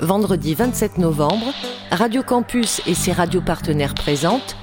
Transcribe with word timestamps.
vendredi 0.00 0.54
27 0.54 0.98
novembre, 0.98 1.52
Radio 1.90 2.22
Campus 2.22 2.80
et 2.86 2.94
ses 2.94 3.12
radios 3.12 3.40
partenaires 3.40 3.94
présentent 3.94 4.56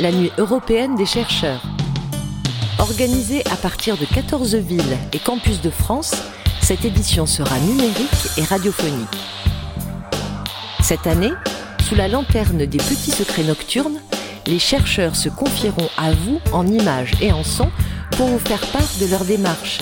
la 0.00 0.10
Nuit 0.10 0.32
européenne 0.38 0.96
des 0.96 1.06
chercheurs. 1.06 1.62
Organisée 2.78 3.42
à 3.52 3.56
partir 3.56 3.96
de 3.96 4.04
14 4.04 4.56
villes 4.56 4.98
et 5.12 5.18
campus 5.18 5.60
de 5.60 5.70
France, 5.70 6.14
cette 6.60 6.84
édition 6.84 7.26
sera 7.26 7.58
numérique 7.60 8.28
et 8.36 8.42
radiophonique. 8.42 9.08
Cette 10.80 11.06
année, 11.06 11.32
sous 11.88 11.94
la 11.94 12.08
lanterne 12.08 12.66
des 12.66 12.78
petits 12.78 13.12
secrets 13.12 13.44
nocturnes, 13.44 14.00
les 14.46 14.58
chercheurs 14.58 15.16
se 15.16 15.28
confieront 15.28 15.88
à 15.96 16.12
vous 16.12 16.40
en 16.52 16.66
images 16.66 17.12
et 17.20 17.32
en 17.32 17.44
son 17.44 17.70
pour 18.12 18.26
vous 18.26 18.38
faire 18.38 18.66
part 18.72 18.82
de 19.00 19.06
leur 19.06 19.24
démarche. 19.24 19.80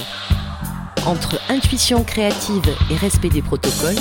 Entre 1.06 1.40
intuition 1.48 2.04
créative 2.04 2.68
et 2.90 2.96
respect 2.96 3.30
des 3.30 3.42
protocoles, 3.42 3.98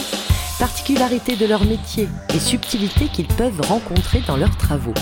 particularité 0.59 1.35
de 1.35 1.47
leur 1.47 1.65
métier 1.65 2.07
et 2.33 2.39
subtilité 2.39 3.07
qu'ils 3.07 3.27
peuvent 3.27 3.59
rencontrer 3.61 4.21
dans 4.27 4.37
leurs 4.37 4.55
travaux. 4.55 4.93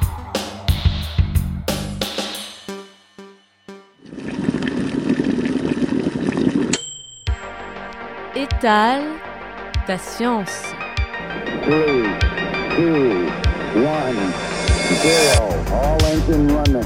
Ta 8.63 9.97
science. 9.97 10.73
All 15.69 15.97
engine 16.05 16.49
running. 16.49 16.81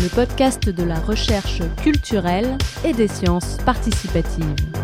Le 0.00 0.08
podcast 0.08 0.70
de 0.70 0.84
la 0.84 0.98
recherche 0.98 1.60
culturelle 1.82 2.56
et 2.82 2.94
des 2.94 3.08
sciences 3.08 3.58
participatives. 3.66 4.77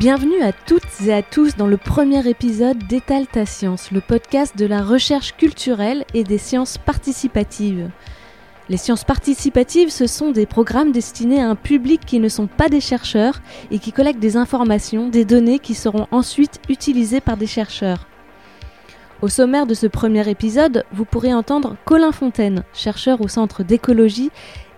Bienvenue 0.00 0.40
à 0.40 0.52
toutes 0.52 1.02
et 1.04 1.12
à 1.12 1.20
tous 1.20 1.56
dans 1.56 1.66
le 1.66 1.76
premier 1.76 2.26
épisode 2.26 2.78
d'Étale 2.84 3.26
ta 3.26 3.44
science, 3.44 3.90
le 3.90 4.00
podcast 4.00 4.56
de 4.56 4.64
la 4.64 4.80
recherche 4.80 5.36
culturelle 5.36 6.06
et 6.14 6.24
des 6.24 6.38
sciences 6.38 6.78
participatives. 6.78 7.90
Les 8.70 8.78
sciences 8.78 9.04
participatives, 9.04 9.90
ce 9.90 10.06
sont 10.06 10.30
des 10.30 10.46
programmes 10.46 10.90
destinés 10.90 11.42
à 11.42 11.50
un 11.50 11.54
public 11.54 12.00
qui 12.06 12.18
ne 12.18 12.30
sont 12.30 12.46
pas 12.46 12.70
des 12.70 12.80
chercheurs 12.80 13.42
et 13.70 13.78
qui 13.78 13.92
collectent 13.92 14.20
des 14.20 14.38
informations, 14.38 15.10
des 15.10 15.26
données 15.26 15.58
qui 15.58 15.74
seront 15.74 16.06
ensuite 16.12 16.62
utilisées 16.70 17.20
par 17.20 17.36
des 17.36 17.46
chercheurs. 17.46 18.06
Au 19.20 19.28
sommaire 19.28 19.66
de 19.66 19.74
ce 19.74 19.86
premier 19.86 20.26
épisode, 20.30 20.86
vous 20.94 21.04
pourrez 21.04 21.34
entendre 21.34 21.76
Colin 21.84 22.12
Fontaine, 22.12 22.64
chercheur 22.72 23.20
au 23.20 23.28
Centre 23.28 23.64
d'écologie 23.64 24.30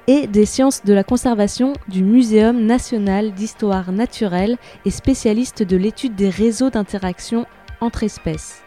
et 0.07 0.27
des 0.27 0.47
sciences 0.47 0.85
de 0.85 0.93
la 0.93 1.05
conservation 1.05 1.75
du 1.89 2.03
Muséum 2.03 2.65
national 2.65 3.33
d'histoire 3.33 3.93
naturelle 3.93 4.57
et 4.85 4.91
spécialiste 4.91 5.63
de 5.63 5.77
l'étude 5.77 6.15
des 6.15 6.31
réseaux 6.31 6.71
d'interaction 6.71 7.47
entre 7.81 8.03
espèces. 8.03 8.63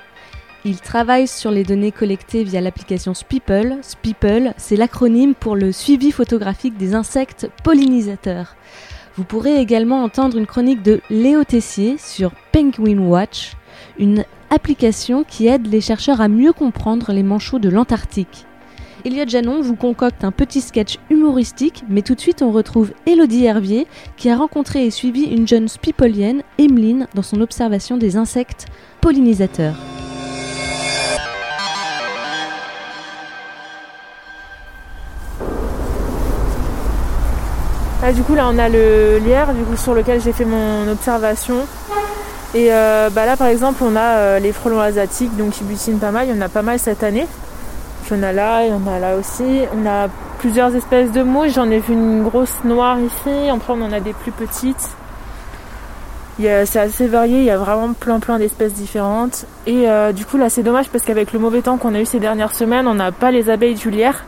Il 0.67 0.79
travaille 0.79 1.27
sur 1.27 1.51
les 1.51 1.63
données 1.63 1.91
collectées 1.91 2.43
via 2.43 2.59
l'application 2.59 3.13
Speeple. 3.13 3.77
Speeple, 3.83 4.53
c'est 4.57 4.75
l'acronyme 4.75 5.35
pour 5.35 5.55
le 5.55 5.71
suivi 5.71 6.11
photographique 6.11 6.75
des 6.75 6.95
insectes 6.95 7.49
pollinisateurs. 7.63 8.55
Vous 9.15 9.23
pourrez 9.23 9.59
également 9.59 10.03
entendre 10.03 10.37
une 10.37 10.47
chronique 10.47 10.81
de 10.81 11.01
Léo 11.11 11.43
Tessier 11.43 11.97
sur 11.99 12.31
Penguin 12.51 12.97
Watch, 12.97 13.53
une 13.99 14.25
application 14.49 15.23
qui 15.23 15.47
aide 15.47 15.67
les 15.67 15.81
chercheurs 15.81 16.19
à 16.19 16.27
mieux 16.27 16.51
comprendre 16.51 17.13
les 17.13 17.23
manchots 17.23 17.59
de 17.59 17.69
l'Antarctique. 17.69 18.47
Elliot 19.05 19.25
Janon 19.27 19.61
vous 19.61 19.75
concocte 19.75 20.23
un 20.23 20.31
petit 20.31 20.61
sketch 20.61 20.97
humoristique, 21.11 21.83
mais 21.87 22.01
tout 22.01 22.15
de 22.15 22.19
suite 22.19 22.41
on 22.41 22.51
retrouve 22.51 22.91
Elodie 23.05 23.45
Hervier 23.45 23.85
qui 24.17 24.31
a 24.31 24.35
rencontré 24.35 24.83
et 24.83 24.89
suivi 24.89 25.25
une 25.25 25.47
jeune 25.47 25.67
spipolienne, 25.67 26.41
Emeline, 26.57 27.05
dans 27.13 27.21
son 27.21 27.39
observation 27.41 27.97
des 27.97 28.17
insectes 28.17 28.65
pollinisateurs. 29.01 29.75
Ah, 38.01 38.11
du 38.11 38.23
coup 38.23 38.33
là 38.33 38.49
on 38.51 38.57
a 38.57 38.69
le 38.69 39.19
lierre 39.19 39.53
sur 39.77 39.93
lequel 39.93 40.19
j'ai 40.19 40.33
fait 40.33 40.45
mon 40.45 40.87
observation. 40.87 41.67
Et 42.55 42.73
euh, 42.73 43.11
bah, 43.11 43.27
là 43.27 43.37
par 43.37 43.47
exemple 43.47 43.83
on 43.83 43.95
a 43.95 44.17
euh, 44.17 44.39
les 44.39 44.51
frelons 44.51 44.79
asiatiques 44.79 45.37
donc 45.37 45.51
qui 45.51 45.63
butinent 45.63 45.99
pas 45.99 46.09
mal, 46.09 46.25
il 46.27 46.35
y 46.35 46.37
en 46.37 46.41
a 46.41 46.49
pas 46.49 46.63
mal 46.63 46.79
cette 46.79 47.03
année. 47.03 47.27
Il 48.11 48.23
a 48.23 48.33
là, 48.33 48.65
il 48.65 48.69
y 48.69 48.89
a 48.89 48.99
là 48.99 49.15
aussi. 49.15 49.61
On 49.75 49.85
a 49.87 50.07
plusieurs 50.39 50.75
espèces 50.75 51.11
de 51.11 51.23
mouches, 51.23 51.53
j'en 51.53 51.69
ai 51.69 51.79
vu 51.79 51.93
une 51.93 52.23
grosse 52.23 52.63
noire 52.63 52.99
ici, 52.99 53.49
après 53.49 53.73
on 53.73 53.81
en 53.81 53.91
a 53.91 53.99
des 53.99 54.13
plus 54.13 54.31
petites. 54.31 54.89
C'est 56.37 56.79
assez 56.79 57.07
varié, 57.07 57.39
il 57.39 57.45
y 57.45 57.49
a 57.49 57.57
vraiment 57.57 57.93
plein 57.93 58.19
plein 58.19 58.37
d'espèces 58.37 58.73
différentes. 58.73 59.45
Et 59.65 59.89
euh, 59.89 60.11
du 60.11 60.25
coup 60.25 60.37
là 60.37 60.49
c'est 60.49 60.63
dommage 60.63 60.89
parce 60.89 61.03
qu'avec 61.03 61.33
le 61.33 61.39
mauvais 61.39 61.61
temps 61.61 61.77
qu'on 61.77 61.95
a 61.95 62.01
eu 62.01 62.05
ces 62.05 62.19
dernières 62.19 62.53
semaines, 62.53 62.87
on 62.87 62.95
n'a 62.95 63.11
pas 63.11 63.31
les 63.31 63.49
abeilles 63.49 63.75
du 63.75 63.89
lierre, 63.89 64.25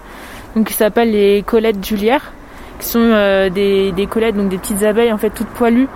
donc 0.56 0.68
qui 0.68 0.74
s'appellent 0.74 1.12
les 1.12 1.44
collettes 1.44 1.82
du 1.82 1.96
lierre 1.96 2.32
qui 2.80 2.88
sont 2.88 3.00
euh, 3.00 3.50
des, 3.50 3.92
des 3.92 4.06
donc 4.06 4.50
des 4.50 4.58
petites 4.58 4.84
abeilles 4.84 5.12
en 5.12 5.18
fait 5.18 5.30
toutes 5.30 5.48
poilues, 5.48 5.88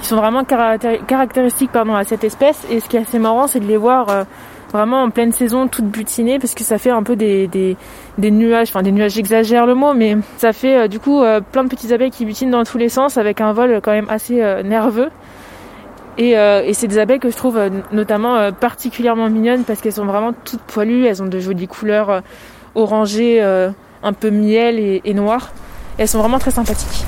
qui 0.00 0.06
sont 0.06 0.16
vraiment 0.16 0.44
caractéristiques 0.44 1.70
à 1.74 2.04
cette 2.04 2.24
espèce. 2.24 2.64
Et 2.70 2.80
ce 2.80 2.88
qui 2.88 2.96
est 2.96 3.00
assez 3.00 3.18
marrant, 3.18 3.46
c'est 3.46 3.60
de 3.60 3.66
les 3.66 3.76
voir 3.76 4.08
euh, 4.08 4.24
vraiment 4.72 5.02
en 5.02 5.10
pleine 5.10 5.32
saison, 5.32 5.68
toutes 5.68 5.86
butinées, 5.86 6.38
parce 6.38 6.54
que 6.54 6.64
ça 6.64 6.78
fait 6.78 6.90
un 6.90 7.02
peu 7.02 7.16
des, 7.16 7.48
des, 7.48 8.30
nuages, 8.30 8.68
enfin 8.68 8.82
des 8.82 8.92
nuages, 8.92 9.12
j'exagère 9.12 9.66
le 9.66 9.74
mot, 9.74 9.94
mais 9.94 10.16
ça 10.38 10.52
fait 10.52 10.76
euh, 10.76 10.88
du 10.88 11.00
coup 11.00 11.22
plein 11.52 11.64
de 11.64 11.68
petites 11.68 11.92
abeilles 11.92 12.10
qui 12.10 12.24
butinent 12.24 12.50
dans 12.50 12.64
tous 12.64 12.78
les 12.78 12.88
sens 12.88 13.16
avec 13.16 13.40
un 13.40 13.52
vol 13.52 13.80
quand 13.82 13.92
même 13.92 14.08
assez 14.08 14.36
nerveux. 14.64 15.10
Et, 16.18 16.34
c'est 16.74 16.86
des 16.86 16.98
abeilles 16.98 17.18
que 17.18 17.30
je 17.30 17.36
trouve 17.36 17.58
notamment 17.92 18.52
particulièrement 18.52 19.30
mignonnes 19.30 19.64
parce 19.64 19.80
qu'elles 19.80 19.94
sont 19.94 20.04
vraiment 20.04 20.32
toutes 20.44 20.60
poilues, 20.60 21.06
elles 21.06 21.22
ont 21.22 21.26
de 21.26 21.38
jolies 21.40 21.68
couleurs 21.68 22.22
orangées, 22.74 23.40
un 23.40 24.12
peu 24.12 24.30
miel 24.30 24.78
et, 24.78 25.00
et 25.04 25.14
noires. 25.14 25.50
Elles 25.98 26.08
sont 26.08 26.18
vraiment 26.18 26.38
très 26.38 26.50
sympathiques. 26.50 27.04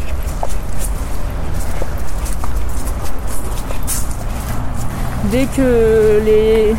Dès 5.30 5.46
que 5.46 6.20
les, 6.24 6.74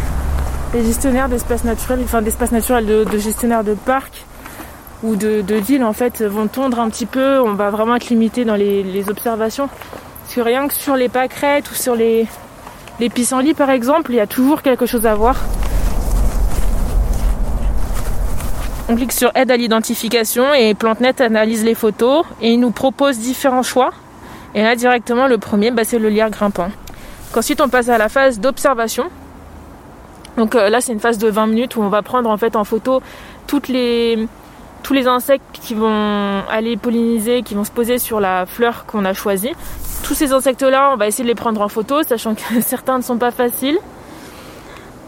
gestionnaires 0.82 1.30
d'espaces 1.30 1.64
naturels, 1.64 2.02
enfin 2.04 2.22
d'espaces 2.22 2.52
naturels, 2.52 2.86
de, 2.86 3.18
gestionnaires 3.18 3.64
de 3.64 3.76
parcs 3.76 4.26
ou 5.04 5.16
de, 5.16 5.42
de 5.42 5.56
villes 5.56 5.84
en 5.84 5.94
fait 5.94 6.24
vont 6.24 6.48
tondre 6.48 6.80
un 6.80 6.90
petit 6.90 7.06
peu, 7.06 7.40
on 7.40 7.54
va 7.54 7.70
vraiment 7.70 7.96
être 7.96 8.10
limité 8.10 8.46
dans 8.46 8.56
les, 8.56 9.10
observations. 9.10 9.68
Parce 9.68 10.36
que 10.36 10.42
rien 10.42 10.68
que 10.68 10.74
sur 10.74 10.96
les 10.96 11.10
pâquerettes 11.10 11.70
ou 11.70 11.76
sur 11.76 11.96
les, 11.96 12.26
les 13.00 13.10
pissenlits 13.10 13.54
par 13.54 13.70
exemple, 13.70 14.12
il 14.12 14.16
y 14.16 14.20
a 14.20 14.28
toujours 14.28 14.62
quelque 14.62 14.86
chose 14.86 15.06
à 15.06 15.14
voir. 15.14 15.36
On 18.90 18.96
clique 18.96 19.14
sur 19.14 19.32
aide 19.36 19.52
à 19.52 19.58
l'identification 19.58 20.54
et 20.54 20.74
PlanteNet 20.74 21.22
analyse 21.22 21.64
les 21.64 21.76
photos 21.76 22.26
et 22.42 22.52
il 22.52 22.60
nous 22.60 22.72
propose 22.72 23.20
différents 23.20 23.64
choix. 23.64 23.92
Et 24.56 24.64
là 24.64 24.76
directement 24.76 25.28
le 25.28 25.38
premier 25.38 25.72
bah, 25.72 25.84
c'est 25.84 26.00
le 26.00 26.10
lierre 26.10 26.30
grimpant. 26.30 26.70
ensuite 27.36 27.62
on 27.62 27.70
passe 27.70 27.90
à 27.90 27.98
la 27.98 28.10
phase 28.10 28.40
d'observation. 28.40 29.10
Donc 30.38 30.56
euh, 30.56 30.70
là 30.70 30.82
c'est 30.82 30.94
une 30.94 31.00
phase 31.00 31.18
de 31.18 31.30
20 31.30 31.48
minutes 31.48 31.76
où 31.76 31.82
on 31.82 31.90
va 31.90 32.02
prendre 32.02 32.30
en 32.30 32.38
fait 32.38 32.56
en 32.56 32.64
photo 32.64 33.02
les, 33.70 34.28
tous 34.82 34.94
les 34.94 35.08
insectes 35.08 35.44
qui 35.54 35.76
vont 35.76 36.44
aller 36.50 36.78
polliniser, 36.78 37.44
qui 37.44 37.54
vont 37.56 37.64
se 37.64 37.72
poser 37.72 38.00
sur 38.00 38.20
la 38.20 38.46
fleur 38.46 38.86
qu'on 38.86 39.06
a 39.06 39.14
choisie. 39.14 39.52
Tous 40.04 40.14
ces 40.14 40.34
insectes 40.34 40.64
là 40.64 40.92
on 40.94 40.98
va 40.98 41.08
essayer 41.08 41.24
de 41.24 41.30
les 41.30 41.36
prendre 41.36 41.62
en 41.62 41.70
photo, 41.70 42.04
sachant 42.04 42.36
que 42.36 42.62
certains 42.62 42.98
ne 42.98 43.04
sont 43.04 43.18
pas 43.18 43.32
faciles. 43.32 43.78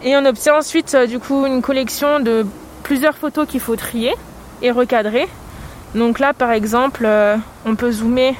Et 0.03 0.15
on 0.15 0.25
obtient 0.25 0.57
ensuite 0.57 0.93
euh, 0.93 1.07
du 1.07 1.19
coup 1.19 1.45
une 1.45 1.61
collection 1.61 2.19
de 2.19 2.45
plusieurs 2.83 3.15
photos 3.15 3.47
qu'il 3.47 3.59
faut 3.59 3.75
trier 3.75 4.13
et 4.61 4.71
recadrer. 4.71 5.27
Donc 5.95 6.19
là, 6.19 6.33
par 6.33 6.51
exemple, 6.51 7.03
euh, 7.05 7.37
on 7.65 7.75
peut 7.75 7.91
zoomer. 7.91 8.35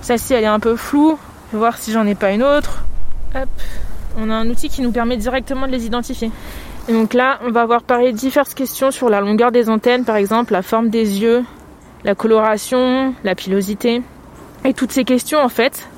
Celle-ci, 0.00 0.32
elle 0.34 0.44
est 0.44 0.48
un 0.48 0.58
peu 0.58 0.74
floue. 0.74 1.18
Je 1.48 1.52
vais 1.52 1.58
voir 1.58 1.76
si 1.76 1.92
j'en 1.92 2.06
ai 2.06 2.14
pas 2.14 2.32
une 2.32 2.42
autre. 2.42 2.84
Hop. 3.34 3.48
On 4.18 4.30
a 4.30 4.34
un 4.34 4.48
outil 4.48 4.70
qui 4.70 4.80
nous 4.80 4.92
permet 4.92 5.18
directement 5.18 5.66
de 5.66 5.72
les 5.72 5.84
identifier. 5.84 6.30
Et 6.88 6.92
donc 6.92 7.12
là, 7.12 7.38
on 7.44 7.50
va 7.50 7.62
avoir 7.62 7.82
parlé 7.82 8.12
diverses 8.12 8.54
questions 8.54 8.90
sur 8.90 9.10
la 9.10 9.20
longueur 9.20 9.52
des 9.52 9.68
antennes, 9.68 10.04
par 10.04 10.16
exemple, 10.16 10.52
la 10.52 10.62
forme 10.62 10.88
des 10.88 11.20
yeux, 11.20 11.44
la 12.04 12.14
coloration, 12.14 13.14
la 13.24 13.34
pilosité. 13.34 14.02
Et 14.64 14.72
toutes 14.72 14.92
ces 14.92 15.04
questions, 15.04 15.40
en 15.40 15.48
fait, 15.48 15.88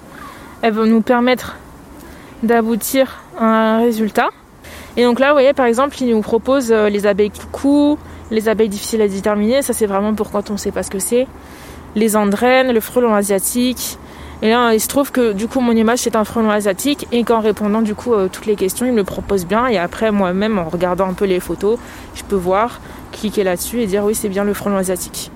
elles 0.63 0.73
vont 0.73 0.87
nous 0.87 1.03
permettre 1.03 1.57
d'aboutir 2.43 3.23
à 3.39 3.45
un 3.45 3.79
résultat 3.79 4.31
Et 4.97 5.05
donc 5.05 5.21
là, 5.21 5.29
vous 5.29 5.35
voyez, 5.35 5.53
par 5.53 5.67
exemple, 5.67 5.97
il 6.01 6.11
nous 6.11 6.21
propose 6.21 6.73
euh, 6.73 6.89
les 6.89 7.07
abeilles 7.07 7.31
coucou, 7.31 7.99
les 8.31 8.49
abeilles 8.49 8.69
difficiles 8.69 9.03
à 9.03 9.09
déterminer. 9.09 9.63
Ça, 9.63 9.73
c'est 9.73 9.87
vraiment 9.87 10.15
pour 10.15 10.31
quand 10.31 10.51
on 10.51 10.55
ne 10.55 10.59
sait 10.59 10.73
pas 10.73 10.83
ce 10.83 10.91
que 10.91 10.99
c'est. 10.99 11.27
Les 11.95 12.17
andrènes, 12.17 12.73
le 12.73 12.81
frelon 12.81 13.15
asiatique. 13.15 13.99
Et 14.41 14.51
là, 14.51 14.73
il 14.73 14.81
se 14.81 14.89
trouve 14.89 15.11
que 15.11 15.33
du 15.33 15.49
coup, 15.49 15.61
mon 15.61 15.73
image, 15.73 16.01
c'est 16.01 16.15
un 16.15 16.25
frelon 16.25 16.51
asiatique. 16.51 17.07
Et 17.13 17.25
qu'en 17.25 17.41
répondant 17.41 17.83
du 17.83 17.95
coup 17.95 18.15
toutes 18.33 18.47
les 18.47 18.57
questions, 18.57 18.87
il 18.87 18.93
me 18.93 19.05
propose 19.05 19.47
bien. 19.47 19.67
Et 19.67 19.79
après, 19.79 20.13
moi-même, 20.13 20.59
en 20.59 20.69
regardant 20.69 21.09
un 21.09 21.15
peu 21.15 21.25
les 21.25 21.41
photos, 21.41 21.79
je 22.15 22.23
peux 22.23 22.37
voir, 22.37 22.81
cliquer 23.13 23.45
là-dessus 23.45 23.81
et 23.81 23.87
dire 23.87 24.05
oui, 24.05 24.15
c'est 24.15 24.29
bien 24.29 24.45
le 24.45 24.55
frelon 24.55 24.77
asiatique. 24.77 25.31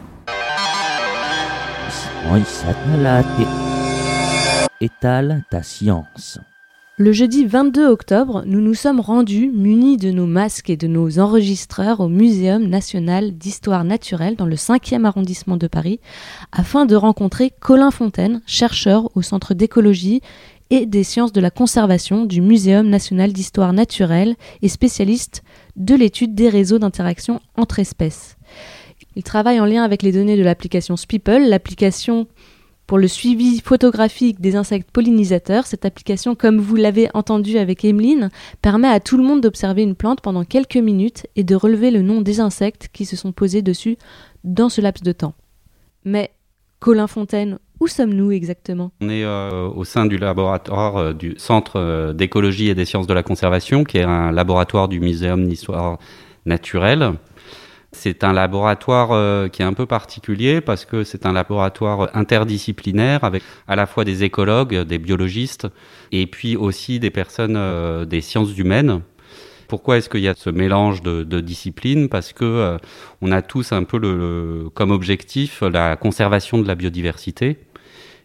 Le 6.98 7.10
jeudi 7.10 7.46
22 7.46 7.86
octobre, 7.86 8.42
nous 8.44 8.60
nous 8.60 8.74
sommes 8.74 9.00
rendus, 9.00 9.50
munis 9.50 9.96
de 9.96 10.10
nos 10.10 10.26
masques 10.26 10.68
et 10.68 10.76
de 10.76 10.86
nos 10.86 11.18
enregistreurs, 11.18 12.00
au 12.00 12.08
Muséum 12.08 12.66
national 12.66 13.32
d'histoire 13.32 13.84
naturelle 13.84 14.36
dans 14.36 14.44
le 14.44 14.56
5e 14.56 15.06
arrondissement 15.06 15.56
de 15.56 15.68
Paris, 15.68 16.00
afin 16.52 16.84
de 16.84 16.94
rencontrer 16.94 17.50
Colin 17.60 17.90
Fontaine, 17.90 18.42
chercheur 18.44 19.08
au 19.16 19.22
Centre 19.22 19.54
d'écologie 19.54 20.20
et 20.68 20.84
des 20.84 21.02
sciences 21.02 21.32
de 21.32 21.40
la 21.40 21.50
conservation 21.50 22.26
du 22.26 22.42
Muséum 22.42 22.86
national 22.86 23.32
d'histoire 23.32 23.72
naturelle 23.72 24.36
et 24.60 24.68
spécialiste 24.68 25.42
de 25.76 25.94
l'étude 25.94 26.34
des 26.34 26.50
réseaux 26.50 26.78
d'interaction 26.78 27.40
entre 27.56 27.78
espèces. 27.78 28.36
Il 29.16 29.22
travaille 29.22 29.60
en 29.60 29.66
lien 29.66 29.82
avec 29.82 30.02
les 30.02 30.12
données 30.12 30.36
de 30.36 30.42
l'application 30.42 30.98
Speeple, 30.98 31.40
l'application 31.48 32.26
pour 32.92 32.98
le 32.98 33.08
suivi 33.08 33.62
photographique 33.62 34.38
des 34.42 34.54
insectes 34.54 34.90
pollinisateurs. 34.90 35.66
Cette 35.66 35.86
application, 35.86 36.34
comme 36.34 36.58
vous 36.58 36.76
l'avez 36.76 37.08
entendu 37.14 37.56
avec 37.56 37.86
Emeline, 37.86 38.28
permet 38.60 38.88
à 38.88 39.00
tout 39.00 39.16
le 39.16 39.22
monde 39.22 39.40
d'observer 39.40 39.82
une 39.82 39.94
plante 39.94 40.20
pendant 40.20 40.44
quelques 40.44 40.76
minutes 40.76 41.26
et 41.34 41.42
de 41.42 41.54
relever 41.54 41.90
le 41.90 42.02
nom 42.02 42.20
des 42.20 42.38
insectes 42.38 42.90
qui 42.92 43.06
se 43.06 43.16
sont 43.16 43.32
posés 43.32 43.62
dessus 43.62 43.96
dans 44.44 44.68
ce 44.68 44.82
laps 44.82 45.02
de 45.02 45.12
temps. 45.12 45.32
Mais, 46.04 46.32
Colin 46.80 47.06
Fontaine, 47.06 47.58
où 47.80 47.86
sommes-nous 47.86 48.30
exactement? 48.30 48.92
On 49.00 49.08
est 49.08 49.24
euh, 49.24 49.70
au 49.70 49.84
sein 49.84 50.04
du 50.04 50.18
laboratoire 50.18 50.98
euh, 50.98 51.12
du 51.14 51.32
Centre 51.38 51.76
euh, 51.76 52.12
d'écologie 52.12 52.68
et 52.68 52.74
des 52.74 52.84
sciences 52.84 53.06
de 53.06 53.14
la 53.14 53.22
conservation, 53.22 53.84
qui 53.84 53.96
est 53.96 54.04
un 54.04 54.32
laboratoire 54.32 54.88
du 54.88 55.00
Muséum 55.00 55.48
d'histoire 55.48 55.96
naturelle. 56.44 57.12
C'est 57.94 58.24
un 58.24 58.32
laboratoire 58.32 59.12
euh, 59.12 59.48
qui 59.48 59.60
est 59.60 59.66
un 59.66 59.74
peu 59.74 59.84
particulier 59.84 60.62
parce 60.62 60.86
que 60.86 61.04
c'est 61.04 61.26
un 61.26 61.32
laboratoire 61.32 62.08
interdisciplinaire 62.16 63.22
avec 63.22 63.42
à 63.68 63.76
la 63.76 63.86
fois 63.86 64.04
des 64.04 64.24
écologues, 64.24 64.74
des 64.74 64.98
biologistes 64.98 65.68
et 66.10 66.26
puis 66.26 66.56
aussi 66.56 66.98
des 67.00 67.10
personnes 67.10 67.56
euh, 67.56 68.06
des 68.06 68.22
sciences 68.22 68.56
humaines. 68.56 69.02
Pourquoi 69.68 69.98
est-ce 69.98 70.08
qu'il 70.08 70.20
y 70.20 70.28
a 70.28 70.34
ce 70.34 70.50
mélange 70.50 71.02
de, 71.02 71.40
disciplines? 71.40 72.08
Parce 72.08 72.32
que 72.32 72.44
euh, 72.44 72.78
on 73.20 73.30
a 73.30 73.42
tous 73.42 73.72
un 73.72 73.84
peu 73.84 73.98
le, 73.98 74.68
comme 74.74 74.90
objectif 74.90 75.62
la 75.62 75.96
conservation 75.96 76.58
de 76.58 76.66
la 76.66 76.74
biodiversité. 76.74 77.58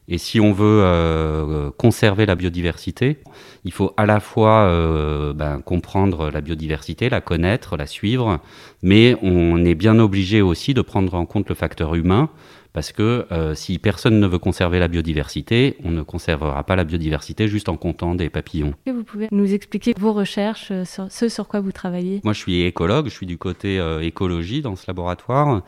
Et 0.09 0.17
si 0.17 0.39
on 0.39 0.53
veut 0.53 0.81
euh, 0.83 1.69
conserver 1.71 2.25
la 2.25 2.35
biodiversité, 2.35 3.17
il 3.65 3.73
faut 3.73 3.93
à 3.97 4.05
la 4.05 4.21
fois 4.21 4.61
euh, 4.61 5.33
ben, 5.33 5.59
comprendre 5.59 6.29
la 6.29 6.39
biodiversité, 6.39 7.09
la 7.09 7.19
connaître, 7.19 7.75
la 7.75 7.85
suivre, 7.85 8.39
mais 8.81 9.17
on 9.21 9.65
est 9.65 9.75
bien 9.75 9.99
obligé 9.99 10.41
aussi 10.41 10.73
de 10.73 10.81
prendre 10.81 11.13
en 11.13 11.25
compte 11.25 11.49
le 11.49 11.55
facteur 11.55 11.93
humain, 11.95 12.29
parce 12.71 12.93
que 12.93 13.25
euh, 13.33 13.53
si 13.53 13.79
personne 13.79 14.21
ne 14.21 14.27
veut 14.27 14.39
conserver 14.39 14.79
la 14.79 14.87
biodiversité, 14.87 15.75
on 15.83 15.91
ne 15.91 16.03
conservera 16.03 16.63
pas 16.63 16.77
la 16.77 16.85
biodiversité 16.85 17.49
juste 17.49 17.67
en 17.67 17.75
comptant 17.75 18.15
des 18.15 18.29
papillons. 18.29 18.75
Vous 18.85 19.03
pouvez 19.03 19.27
nous 19.31 19.53
expliquer 19.53 19.93
vos 19.99 20.13
recherches, 20.13 20.71
sur 20.85 21.11
ce 21.11 21.27
sur 21.27 21.49
quoi 21.49 21.59
vous 21.59 21.73
travaillez? 21.73 22.21
Moi, 22.23 22.31
je 22.31 22.39
suis 22.39 22.61
écologue, 22.61 23.07
je 23.07 23.13
suis 23.13 23.25
du 23.25 23.37
côté 23.37 23.81
écologie 24.01 24.61
dans 24.61 24.77
ce 24.77 24.85
laboratoire. 24.87 25.63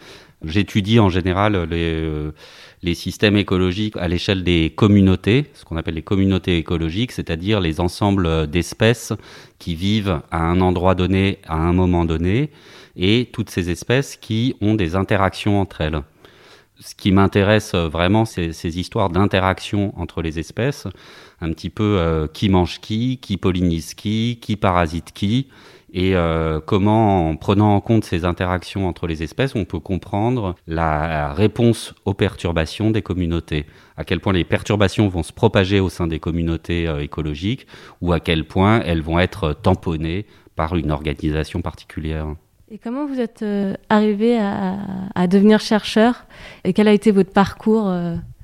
J'étudie 0.46 1.02
en 1.02 1.10
général 1.10 1.68
les 1.70 2.32
les 2.82 2.96
systèmes 2.96 3.38
écologiques 3.38 3.98
à 3.98 4.08
l'échelle 4.08 4.44
des 4.44 4.70
communautés, 4.70 5.48
ce 5.54 5.66
qu'on 5.66 5.78
appelle 5.78 5.96
les 5.96 6.02
communautés 6.02 6.58
écologiques, 6.58 7.12
c'est-à-dire 7.12 7.60
les 7.60 7.80
ensembles 7.80 8.48
d'espèces 8.48 9.14
qui 9.58 9.76
vivent 9.76 10.22
à 10.32 10.40
un 10.40 10.62
endroit 10.62 10.96
donné, 10.96 11.40
à 11.48 11.56
un 11.56 11.74
moment 11.74 12.06
donné, 12.06 12.52
et 12.96 13.30
toutes 13.32 13.50
ces 13.50 13.70
espèces 13.70 14.16
qui 14.16 14.56
ont 14.62 14.76
des 14.76 14.96
interactions 14.96 15.60
entre 15.60 15.82
elles. 15.82 16.02
Ce 16.80 16.96
qui 16.96 17.12
m'intéresse 17.12 17.76
vraiment, 17.76 18.24
c'est 18.24 18.54
ces 18.54 18.80
histoires 18.80 19.10
d'interaction 19.10 19.94
entre 20.00 20.22
les 20.22 20.40
espèces, 20.40 20.88
un 21.42 21.52
petit 21.52 21.70
peu 21.70 21.98
euh, 21.98 22.28
qui 22.28 22.48
mange 22.48 22.80
qui, 22.80 23.18
qui 23.18 23.36
pollinise 23.36 23.94
qui, 23.94 24.40
qui 24.42 24.56
parasite 24.56 25.12
qui, 25.14 25.48
et 25.94 26.16
euh, 26.16 26.60
comment, 26.60 27.30
en 27.30 27.36
prenant 27.36 27.76
en 27.76 27.82
compte 27.82 28.04
ces 28.04 28.26
interactions 28.26 28.88
entre 28.88 29.08
les 29.08 29.24
espèces, 29.24 29.56
on 29.56 29.66
peut 29.66 29.80
comprendre 29.80 30.56
la 30.68 31.34
réponse 31.34 31.96
aux 32.06 32.14
perturbations 32.14 32.92
des 32.92 33.02
communautés, 33.02 33.66
à 33.98 34.04
quel 34.04 34.20
point 34.20 34.34
les 34.34 34.44
perturbations 34.44 35.08
vont 35.08 35.24
se 35.24 35.34
propager 35.34 35.80
au 35.80 35.90
sein 35.90 36.08
des 36.08 36.20
communautés 36.20 36.88
euh, 36.88 37.02
écologiques 37.02 37.66
ou 38.02 38.14
à 38.14 38.20
quel 38.20 38.46
point 38.46 38.82
elles 38.82 39.02
vont 39.02 39.20
être 39.20 39.54
tamponnées 39.54 40.26
par 40.56 40.76
une 40.76 40.92
organisation 40.92 41.62
particulière. 41.62 42.28
Et 42.72 42.78
comment 42.78 43.08
vous 43.08 43.20
êtes 43.20 43.42
euh, 43.42 43.74
arrivé 43.90 44.38
à, 44.38 44.78
à, 45.16 45.26
devenir 45.26 45.60
chercheur 45.60 46.26
et 46.64 46.74
quel 46.74 46.88
a 46.88 46.94
été 46.94 47.10
votre 47.12 47.32
parcours 47.32 47.92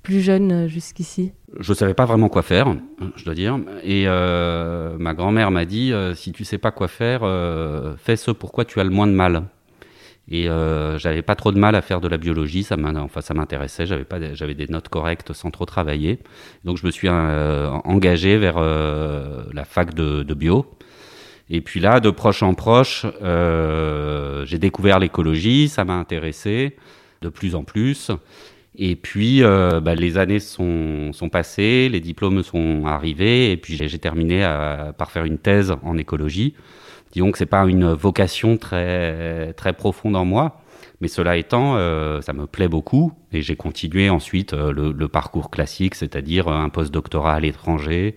plus 0.05 0.21
jeune 0.21 0.67
jusqu'ici 0.67 1.33
je 1.59 1.73
savais 1.73 1.93
pas 1.93 2.05
vraiment 2.05 2.29
quoi 2.29 2.41
faire, 2.41 2.75
je 3.15 3.23
dois 3.23 3.33
dire. 3.33 3.57
Et 3.83 4.05
euh, 4.07 4.95
ma 4.99 5.13
grand-mère 5.13 5.51
m'a 5.51 5.65
dit 5.65 5.93
euh, 5.93 6.13
si 6.13 6.31
tu 6.31 6.43
sais 6.43 6.57
pas 6.57 6.71
quoi 6.71 6.87
faire, 6.87 7.21
euh, 7.23 7.95
fais 7.97 8.15
ce 8.15 8.31
pourquoi 8.31 8.65
tu 8.65 8.79
as 8.79 8.83
le 8.83 8.89
moins 8.89 9.07
de 9.07 9.13
mal. 9.13 9.43
Et 10.27 10.49
euh, 10.49 10.97
j'avais 10.97 11.21
pas 11.21 11.35
trop 11.35 11.51
de 11.51 11.59
mal 11.59 11.75
à 11.75 11.81
faire 11.81 12.01
de 12.01 12.07
la 12.07 12.17
biologie, 12.17 12.63
ça 12.63 12.77
m'intéressait, 12.77 13.85
j'avais 13.85 14.05
pas, 14.05 14.33
j'avais 14.33 14.55
des 14.55 14.67
notes 14.67 14.89
correctes 14.89 15.33
sans 15.33 15.51
trop 15.51 15.65
travailler. 15.65 16.19
Donc 16.63 16.77
je 16.77 16.85
me 16.85 16.91
suis 16.91 17.07
euh, 17.09 17.69
engagé 17.83 18.37
vers 18.37 18.55
euh, 18.57 19.43
la 19.53 19.65
fac 19.65 19.93
de, 19.93 20.23
de, 20.23 20.33
bio. 20.33 20.65
Et 21.51 21.61
puis 21.61 21.79
là, 21.79 21.99
de 21.99 22.09
proche 22.09 22.41
en 22.41 22.55
proche, 22.55 23.05
j'ai 24.45 24.57
découvert 24.57 24.97
l'écologie, 24.97 25.69
ça 25.69 25.85
m'a 25.85 25.93
intéressé 25.93 26.75
de 27.21 27.29
plus 27.29 27.53
en 27.53 27.63
plus. 27.63 28.09
Et 28.77 28.95
puis, 28.95 29.44
euh, 29.44 29.80
bah, 29.80 29.95
les 29.95 30.18
années 30.18 30.39
sont, 30.39 31.12
sont, 31.13 31.30
passées, 31.30 31.89
les 31.89 32.00
diplômes 32.00 32.44
sont 32.44 32.83
arrivés, 32.86 33.51
et 33.51 33.57
puis 33.57 33.75
j'ai 33.75 34.00
terminé 34.00 34.44
à, 34.44 34.94
par 34.98 35.12
faire 35.12 35.25
une 35.25 35.38
thèse 35.38 35.74
en 35.83 35.98
écologie. 35.98 36.56
Disons 37.12 37.32
que 37.32 37.38
c'est 37.38 37.46
pas 37.46 37.65
une 37.65 37.94
vocation 37.94 38.58
très 38.58 39.53
très 39.53 39.74
profonde 39.74 40.15
en 40.15 40.25
moi, 40.25 40.62
mais 41.01 41.08
cela 41.08 41.38
étant, 41.38 41.75
euh, 41.77 42.22
ça 42.22 42.34
me 42.34 42.48
plaît 42.48 42.67
beaucoup, 42.67 43.13
et 43.32 43.41
j'ai 43.41 43.55
continué 43.55 44.10
ensuite 44.10 44.53
euh, 44.53 44.72
le, 44.72 44.91
le, 44.91 45.08
parcours 45.08 45.50
classique, 45.50 45.96
c'est-à-dire 45.96 46.48
un 46.48 46.70
post-doctorat 46.70 47.34
à 47.36 47.39
l'étranger, 47.39 48.15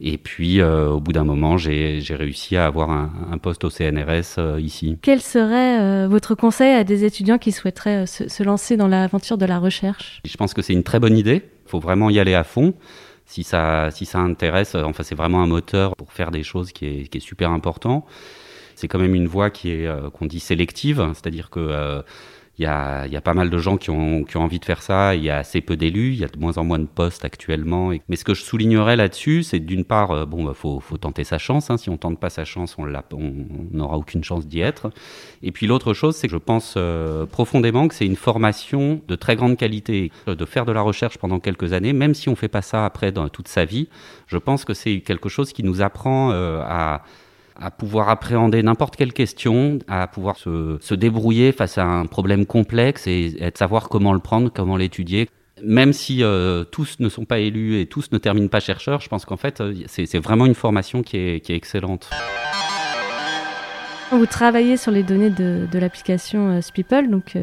et 0.00 0.16
puis, 0.16 0.60
euh, 0.60 0.90
au 0.90 1.00
bout 1.00 1.12
d'un 1.12 1.24
moment, 1.24 1.56
j'ai 1.56 2.00
réussi 2.10 2.56
à 2.56 2.66
avoir 2.66 2.90
un, 2.90 3.10
un, 3.32 3.38
poste 3.38 3.64
au 3.64 3.70
CNRS 3.70 4.38
euh, 4.38 4.60
ici. 4.60 4.96
Quel 5.02 5.20
serait 5.20 5.80
euh, 5.80 6.08
votre 6.08 6.36
conseil 6.36 6.72
à 6.72 6.84
des 6.84 7.04
étudiants 7.04 7.38
qui 7.38 7.50
souhaiteraient 7.50 8.06
se, 8.06 8.28
se, 8.28 8.42
lancer 8.44 8.76
dans 8.76 8.86
l'aventure 8.86 9.38
de 9.38 9.46
la 9.46 9.58
recherche? 9.58 10.20
Je 10.24 10.36
pense 10.36 10.54
que 10.54 10.62
c'est 10.62 10.72
une 10.72 10.84
très 10.84 11.00
bonne 11.00 11.18
idée. 11.18 11.42
Il 11.66 11.70
faut 11.70 11.80
vraiment 11.80 12.10
y 12.10 12.20
aller 12.20 12.34
à 12.34 12.44
fond. 12.44 12.74
Si 13.26 13.42
ça, 13.42 13.90
si 13.90 14.06
ça 14.06 14.20
intéresse, 14.20 14.76
enfin, 14.76 15.02
c'est 15.02 15.16
vraiment 15.16 15.42
un 15.42 15.48
moteur 15.48 15.96
pour 15.96 16.12
faire 16.12 16.30
des 16.30 16.44
choses 16.44 16.70
qui 16.70 16.86
est, 16.86 17.08
qui 17.08 17.18
est 17.18 17.20
super 17.20 17.50
important. 17.50 18.06
C'est 18.76 18.86
quand 18.86 19.00
même 19.00 19.16
une 19.16 19.26
voie 19.26 19.50
qui 19.50 19.70
est, 19.70 19.88
qu'on 20.12 20.26
dit 20.26 20.40
sélective, 20.40 21.04
c'est-à-dire 21.12 21.50
que 21.50 22.02
il 22.58 22.64
y 22.64 22.66
a, 22.66 23.06
y 23.06 23.16
a, 23.16 23.20
pas 23.20 23.34
mal 23.34 23.50
de 23.50 23.58
gens 23.58 23.76
qui 23.76 23.90
ont, 23.90 24.24
qui 24.24 24.36
ont, 24.36 24.42
envie 24.42 24.58
de 24.58 24.64
faire 24.64 24.82
ça. 24.82 25.14
Il 25.14 25.22
y 25.22 25.30
a 25.30 25.38
assez 25.38 25.60
peu 25.60 25.76
d'élus. 25.76 26.12
Il 26.12 26.18
y 26.18 26.24
a 26.24 26.28
de 26.28 26.38
moins 26.38 26.58
en 26.58 26.64
moins 26.64 26.80
de 26.80 26.86
postes 26.86 27.24
actuellement. 27.24 27.92
Mais 28.08 28.16
ce 28.16 28.24
que 28.24 28.34
je 28.34 28.42
soulignerais 28.42 28.96
là-dessus, 28.96 29.44
c'est 29.44 29.60
d'une 29.60 29.84
part, 29.84 30.10
euh, 30.10 30.26
bon, 30.26 30.42
bah, 30.42 30.54
faut, 30.54 30.80
faut 30.80 30.96
tenter 30.96 31.22
sa 31.22 31.38
chance. 31.38 31.70
Hein. 31.70 31.76
Si 31.76 31.88
on 31.88 31.96
tente 31.96 32.18
pas 32.18 32.30
sa 32.30 32.44
chance, 32.44 32.76
on 32.78 32.86
n'aura 32.86 33.96
aucune 33.96 34.24
chance 34.24 34.46
d'y 34.46 34.60
être. 34.60 34.90
Et 35.42 35.52
puis 35.52 35.68
l'autre 35.68 35.94
chose, 35.94 36.16
c'est 36.16 36.26
que 36.26 36.32
je 36.32 36.38
pense 36.38 36.74
euh, 36.76 37.26
profondément 37.26 37.86
que 37.86 37.94
c'est 37.94 38.06
une 38.06 38.16
formation 38.16 39.00
de 39.06 39.14
très 39.14 39.36
grande 39.36 39.56
qualité. 39.56 40.10
De 40.26 40.44
faire 40.44 40.64
de 40.64 40.72
la 40.72 40.80
recherche 40.80 41.16
pendant 41.18 41.38
quelques 41.38 41.72
années, 41.72 41.92
même 41.92 42.14
si 42.14 42.28
on 42.28 42.34
fait 42.34 42.48
pas 42.48 42.62
ça 42.62 42.84
après 42.84 43.12
dans 43.12 43.28
toute 43.28 43.48
sa 43.48 43.64
vie, 43.64 43.88
je 44.26 44.36
pense 44.36 44.64
que 44.64 44.74
c'est 44.74 45.00
quelque 45.00 45.28
chose 45.28 45.52
qui 45.52 45.62
nous 45.62 45.80
apprend 45.80 46.32
euh, 46.32 46.60
à 46.64 47.02
à 47.58 47.70
pouvoir 47.70 48.08
appréhender 48.08 48.62
n'importe 48.62 48.96
quelle 48.96 49.12
question, 49.12 49.78
à 49.88 50.06
pouvoir 50.06 50.36
se, 50.36 50.78
se, 50.80 50.94
débrouiller 50.94 51.52
face 51.52 51.78
à 51.78 51.84
un 51.84 52.06
problème 52.06 52.46
complexe 52.46 53.06
et, 53.06 53.36
et 53.38 53.50
savoir 53.54 53.88
comment 53.88 54.12
le 54.12 54.20
prendre, 54.20 54.50
comment 54.52 54.76
l'étudier. 54.76 55.28
Même 55.62 55.92
si 55.92 56.22
euh, 56.22 56.64
tous 56.64 57.00
ne 57.00 57.08
sont 57.08 57.24
pas 57.24 57.38
élus 57.38 57.80
et 57.80 57.86
tous 57.86 58.12
ne 58.12 58.18
terminent 58.18 58.48
pas 58.48 58.60
chercheurs, 58.60 59.00
je 59.00 59.08
pense 59.08 59.24
qu'en 59.24 59.36
fait, 59.36 59.60
euh, 59.60 59.74
c'est 59.86 60.18
vraiment 60.18 60.46
une 60.46 60.54
formation 60.54 61.02
qui 61.02 61.16
est, 61.16 61.40
qui 61.40 61.52
est, 61.52 61.56
excellente. 61.56 62.10
Vous 64.10 64.26
travaillez 64.26 64.76
sur 64.76 64.90
les 64.90 65.02
données 65.02 65.30
de, 65.30 65.66
l'application 65.74 66.48
euh, 66.48 66.60
Speeple, 66.60 67.08
donc 67.08 67.36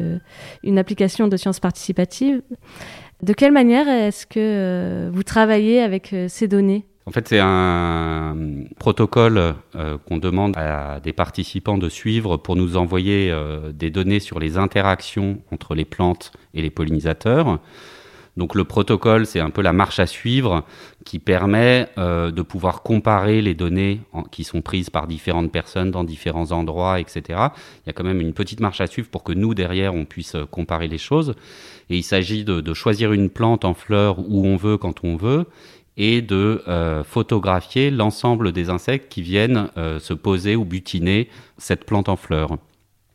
une 0.62 0.78
application 0.78 1.28
de 1.28 1.36
sciences 1.36 1.60
participatives. 1.60 2.42
De 3.22 3.32
quelle 3.32 3.52
manière 3.52 3.88
est-ce 3.88 4.26
que 4.26 5.08
vous 5.12 5.22
travaillez 5.22 5.80
avec 5.80 6.14
ces 6.28 6.48
données? 6.48 6.86
En 7.08 7.12
fait, 7.12 7.28
c'est 7.28 7.38
un 7.38 8.36
protocole 8.80 9.54
euh, 9.76 9.96
qu'on 9.96 10.18
demande 10.18 10.56
à 10.56 10.98
des 10.98 11.12
participants 11.12 11.78
de 11.78 11.88
suivre 11.88 12.36
pour 12.36 12.56
nous 12.56 12.76
envoyer 12.76 13.30
euh, 13.30 13.70
des 13.70 13.90
données 13.90 14.18
sur 14.18 14.40
les 14.40 14.58
interactions 14.58 15.40
entre 15.52 15.76
les 15.76 15.84
plantes 15.84 16.32
et 16.52 16.62
les 16.62 16.70
pollinisateurs. 16.70 17.60
Donc 18.36 18.56
le 18.56 18.64
protocole, 18.64 19.24
c'est 19.24 19.38
un 19.38 19.50
peu 19.50 19.62
la 19.62 19.72
marche 19.72 20.00
à 20.00 20.06
suivre 20.06 20.64
qui 21.04 21.20
permet 21.20 21.88
euh, 21.96 22.32
de 22.32 22.42
pouvoir 22.42 22.82
comparer 22.82 23.40
les 23.40 23.54
données 23.54 24.00
qui 24.32 24.42
sont 24.42 24.60
prises 24.60 24.90
par 24.90 25.06
différentes 25.06 25.52
personnes 25.52 25.92
dans 25.92 26.02
différents 26.02 26.50
endroits, 26.50 26.98
etc. 26.98 27.22
Il 27.28 27.86
y 27.86 27.90
a 27.90 27.92
quand 27.92 28.04
même 28.04 28.20
une 28.20 28.34
petite 28.34 28.58
marche 28.58 28.80
à 28.80 28.88
suivre 28.88 29.08
pour 29.08 29.22
que 29.22 29.32
nous, 29.32 29.54
derrière, 29.54 29.94
on 29.94 30.04
puisse 30.04 30.36
comparer 30.50 30.88
les 30.88 30.98
choses. 30.98 31.34
Et 31.88 31.96
il 31.96 32.02
s'agit 32.02 32.44
de, 32.44 32.60
de 32.60 32.74
choisir 32.74 33.12
une 33.12 33.30
plante 33.30 33.64
en 33.64 33.74
fleurs 33.74 34.18
où 34.18 34.44
on 34.44 34.56
veut, 34.56 34.76
quand 34.76 35.04
on 35.04 35.16
veut, 35.16 35.46
et 35.96 36.20
de 36.22 36.62
euh, 36.68 37.02
photographier 37.04 37.90
l'ensemble 37.90 38.52
des 38.52 38.68
insectes 38.70 39.10
qui 39.10 39.22
viennent 39.22 39.68
euh, 39.76 39.98
se 39.98 40.12
poser 40.14 40.56
ou 40.56 40.64
butiner 40.64 41.28
cette 41.58 41.84
plante 41.84 42.08
en 42.08 42.16
fleurs. 42.16 42.58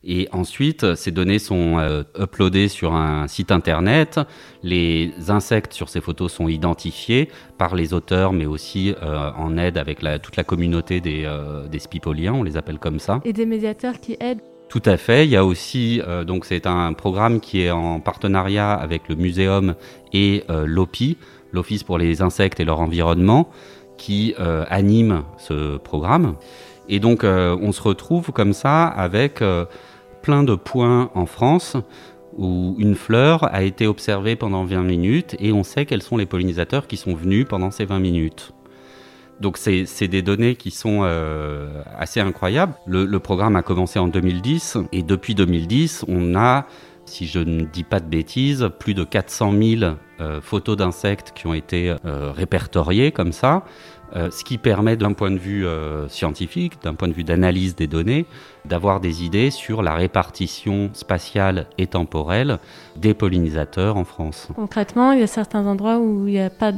Et 0.04 0.28
ensuite, 0.32 0.96
ces 0.96 1.12
données 1.12 1.38
sont 1.38 1.78
euh, 1.78 2.02
uploadées 2.18 2.66
sur 2.66 2.92
un 2.94 3.28
site 3.28 3.52
internet. 3.52 4.18
Les 4.64 5.12
insectes 5.28 5.72
sur 5.74 5.88
ces 5.88 6.00
photos 6.00 6.32
sont 6.32 6.48
identifiés 6.48 7.28
par 7.56 7.76
les 7.76 7.94
auteurs, 7.94 8.32
mais 8.32 8.46
aussi 8.46 8.94
euh, 9.00 9.30
en 9.36 9.56
aide 9.56 9.78
avec 9.78 10.02
la- 10.02 10.18
toute 10.18 10.36
la 10.36 10.42
communauté 10.42 11.00
des, 11.00 11.22
euh, 11.24 11.68
des 11.68 11.78
spipoliens, 11.78 12.32
on 12.34 12.42
les 12.42 12.56
appelle 12.56 12.80
comme 12.80 12.98
ça. 12.98 13.20
Et 13.24 13.32
des 13.32 13.46
médiateurs 13.46 14.00
qui 14.00 14.16
aident. 14.18 14.40
Tout 14.68 14.82
à 14.86 14.96
fait. 14.96 15.24
Il 15.24 15.30
y 15.30 15.36
a 15.36 15.44
aussi, 15.44 16.00
donc 16.26 16.46
c'est 16.46 16.66
un 16.66 16.94
programme 16.94 17.40
qui 17.40 17.60
est 17.60 17.70
en 17.70 18.00
partenariat 18.00 18.72
avec 18.72 19.06
le 19.10 19.16
muséum 19.16 19.74
et 20.14 20.44
l'OPI, 20.48 21.18
l'Office 21.52 21.84
pour 21.84 21.98
les 21.98 22.22
insectes 22.22 22.60
et 22.60 22.64
leur 22.64 22.80
environnement, 22.80 23.48
qui 23.96 24.34
euh, 24.40 24.64
anime 24.68 25.22
ce 25.38 25.76
programme. 25.78 26.34
Et 26.88 26.98
donc 26.98 27.22
euh, 27.22 27.56
on 27.60 27.72
se 27.72 27.80
retrouve 27.80 28.32
comme 28.32 28.52
ça 28.52 28.86
avec 28.86 29.42
euh, 29.42 29.64
plein 30.22 30.42
de 30.42 30.54
points 30.54 31.10
en 31.14 31.26
France 31.26 31.76
où 32.36 32.74
une 32.78 32.94
fleur 32.94 33.44
a 33.54 33.62
été 33.62 33.86
observée 33.86 34.34
pendant 34.34 34.64
20 34.64 34.82
minutes 34.82 35.36
et 35.38 35.52
on 35.52 35.62
sait 35.62 35.84
quels 35.86 36.02
sont 36.02 36.16
les 36.16 36.26
pollinisateurs 36.26 36.86
qui 36.86 36.96
sont 36.96 37.14
venus 37.14 37.46
pendant 37.48 37.70
ces 37.70 37.84
20 37.84 38.00
minutes. 38.00 38.52
Donc 39.40 39.58
c'est 39.58 40.08
des 40.08 40.22
données 40.22 40.54
qui 40.54 40.70
sont 40.70 41.02
assez 41.98 42.20
incroyables. 42.20 42.74
Le, 42.86 43.04
le 43.04 43.18
programme 43.18 43.56
a 43.56 43.62
commencé 43.62 43.98
en 43.98 44.06
2010 44.08 44.78
et 44.92 45.02
depuis 45.02 45.34
2010, 45.34 46.04
on 46.08 46.36
a, 46.36 46.66
si 47.04 47.26
je 47.26 47.38
ne 47.38 47.64
dis 47.64 47.84
pas 47.84 48.00
de 48.00 48.06
bêtises, 48.06 48.68
plus 48.78 48.94
de 48.94 49.04
400 49.04 49.52
000 49.52 49.94
euh, 50.20 50.40
photos 50.40 50.76
d'insectes 50.76 51.32
qui 51.34 51.46
ont 51.46 51.54
été 51.54 51.94
euh, 52.04 52.32
répertoriées 52.32 53.12
comme 53.12 53.32
ça. 53.32 53.64
Euh, 54.14 54.30
ce 54.30 54.44
qui 54.44 54.58
permet 54.58 54.94
d'un 54.96 55.14
point 55.14 55.30
de 55.30 55.38
vue 55.38 55.64
scientifique, 56.08 56.74
d'un 56.82 56.94
point 56.94 57.08
de 57.08 57.14
vue 57.14 57.24
d'analyse 57.24 57.74
des 57.74 57.86
données, 57.86 58.26
d'avoir 58.66 59.00
des 59.00 59.24
idées 59.24 59.50
sur 59.50 59.82
la 59.82 59.94
répartition 59.94 60.90
spatiale 60.92 61.66
et 61.78 61.86
temporelle 61.86 62.58
des 62.96 63.14
pollinisateurs 63.14 63.96
en 63.96 64.04
France. 64.04 64.48
Concrètement, 64.54 65.12
il 65.12 65.20
y 65.20 65.22
a 65.22 65.26
certains 65.26 65.66
endroits 65.66 65.98
où 65.98 66.28
il 66.28 66.34
n'y 66.34 66.40
a 66.40 66.50
pas 66.50 66.72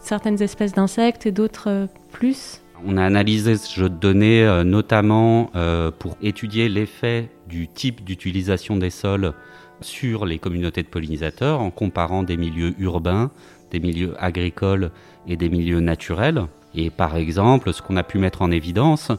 certaines 0.00 0.40
espèces 0.40 0.72
d'insectes 0.72 1.26
et 1.26 1.32
d'autres 1.32 1.88
plus? 2.12 2.60
On 2.86 2.96
a 2.96 3.02
analysé 3.02 3.56
ce 3.56 3.74
jeu 3.74 3.88
de 3.88 3.96
données 3.96 4.62
notamment 4.64 5.50
pour 5.98 6.16
étudier 6.22 6.68
l'effet 6.68 7.28
du 7.48 7.68
type 7.68 8.04
d'utilisation 8.04 8.76
des 8.76 8.90
sols 8.90 9.32
sur 9.80 10.26
les 10.26 10.38
communautés 10.38 10.82
de 10.82 10.88
pollinisateurs 10.88 11.60
en 11.60 11.70
comparant 11.70 12.22
des 12.22 12.36
milieux 12.36 12.74
urbains, 12.78 13.30
des 13.70 13.80
milieux 13.80 14.14
agricoles 14.18 14.90
et 15.26 15.36
des 15.36 15.48
milieux 15.48 15.80
naturels. 15.80 16.46
Et 16.74 16.90
par 16.90 17.16
exemple, 17.16 17.72
ce 17.72 17.82
qu'on 17.82 17.96
a 17.96 18.02
pu 18.02 18.18
mettre 18.18 18.42
en 18.42 18.50
évidence, 18.50 19.10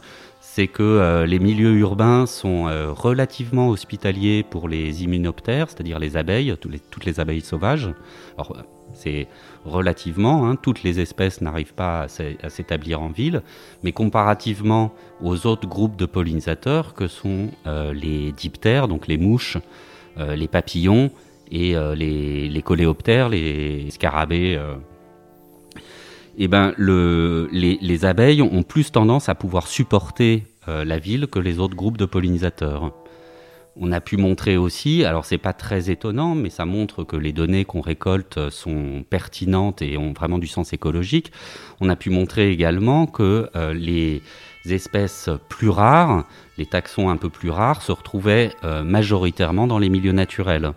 c'est 0.58 0.68
que 0.68 0.84
euh, 0.84 1.26
les 1.26 1.40
milieux 1.40 1.74
urbains 1.74 2.26
sont 2.26 2.68
euh, 2.68 2.92
relativement 2.92 3.70
hospitaliers 3.70 4.44
pour 4.44 4.70
les 4.70 5.04
immunoptères, 5.04 5.70
c'est-à-dire 5.70 6.00
les 6.00 6.18
abeilles, 6.18 6.56
toutes 6.60 7.06
les 7.06 7.20
abeilles 7.20 7.42
sauvages. 7.42 7.90
Alors, 8.38 8.56
euh, 8.58 8.62
c'est 8.94 9.28
relativement, 9.68 10.48
hein, 10.48 10.56
toutes 10.56 10.84
les 10.84 11.00
espèces 11.00 11.42
n'arrivent 11.42 11.74
pas 11.74 12.02
à 12.02 12.08
s'é- 12.08 12.38
à 12.44 12.50
s'établir 12.50 13.02
en 13.02 13.10
ville, 13.10 13.42
mais 13.84 13.92
comparativement 13.92 14.94
aux 15.22 15.46
autres 15.46 15.68
groupes 15.68 15.96
de 15.98 16.06
pollinisateurs 16.06 16.94
que 16.94 17.08
sont 17.08 17.50
euh, 17.68 17.94
les 17.94 18.32
diptères, 18.32 18.88
donc 18.88 19.08
les 19.08 19.18
mouches, 19.18 19.58
euh, 20.18 20.36
les 20.36 20.48
papillons 20.48 21.12
et 21.52 21.76
euh, 21.76 21.96
les, 21.96 22.62
coléoptères, 22.62 23.30
les 23.30 23.90
scarabées. 23.92 24.60
eh 26.38 26.48
ben, 26.48 26.74
le, 26.78 27.50
les, 27.52 27.78
les 27.82 28.06
abeilles 28.06 28.42
ont 28.42 28.64
plus 28.64 28.92
tendance 28.92 29.30
à 29.30 29.36
pouvoir 29.36 29.68
supporter 29.68 30.44
la 30.68 31.00
ville 31.00 31.28
que 31.28 31.40
les 31.40 31.60
autres 31.60 31.76
groupes 31.78 31.98
de 31.98 32.06
pollinisateurs. 32.06 32.92
On 33.80 33.92
a 33.92 34.02
pu 34.02 34.18
montrer 34.18 34.58
aussi, 34.58 35.06
alors 35.06 35.26
c'est 35.26 35.38
pas 35.38 35.54
très 35.54 35.92
étonnant, 35.92 36.34
mais 36.34 36.50
ça 36.50 36.66
montre 36.66 37.04
que 37.04 37.16
les 37.16 37.32
données 37.32 37.64
qu'on 37.64 37.82
récolte 37.82 38.50
sont 38.50 39.06
pertinentes 39.08 39.84
et 39.84 39.98
ont 39.98 40.14
vraiment 40.14 40.40
du 40.40 40.48
sens 40.48 40.74
écologique. 40.74 41.32
On 41.80 41.90
a 41.90 41.96
pu 41.96 42.10
montrer 42.10 42.50
également 42.50 43.06
que 43.06 43.52
euh, 43.56 43.76
les 43.76 44.24
espèces 44.68 45.30
plus 45.48 45.70
rares, 45.70 46.26
les 46.58 46.66
taxons 46.66 47.10
un 47.10 47.18
peu 47.18 47.30
plus 47.30 47.52
rares, 47.52 47.84
se 47.84 47.92
retrouvaient 47.92 48.52
euh, 48.64 48.84
majoritairement 48.84 49.68
dans 49.68 49.78
les 49.78 49.90
milieux 49.90 50.12
naturels. 50.12 50.72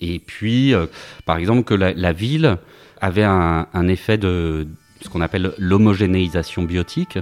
Et 0.00 0.18
puis, 0.18 0.74
euh, 0.74 0.86
par 1.26 1.36
exemple, 1.36 1.64
que 1.64 1.74
la, 1.74 2.12
ville 2.12 2.56
avait 3.02 3.24
un 3.24 3.88
effet 3.88 4.16
de 4.16 4.66
ce 5.02 5.08
qu'on 5.10 5.20
appelle 5.20 5.52
l'homogénéisation 5.58 6.62
biotique, 6.62 7.18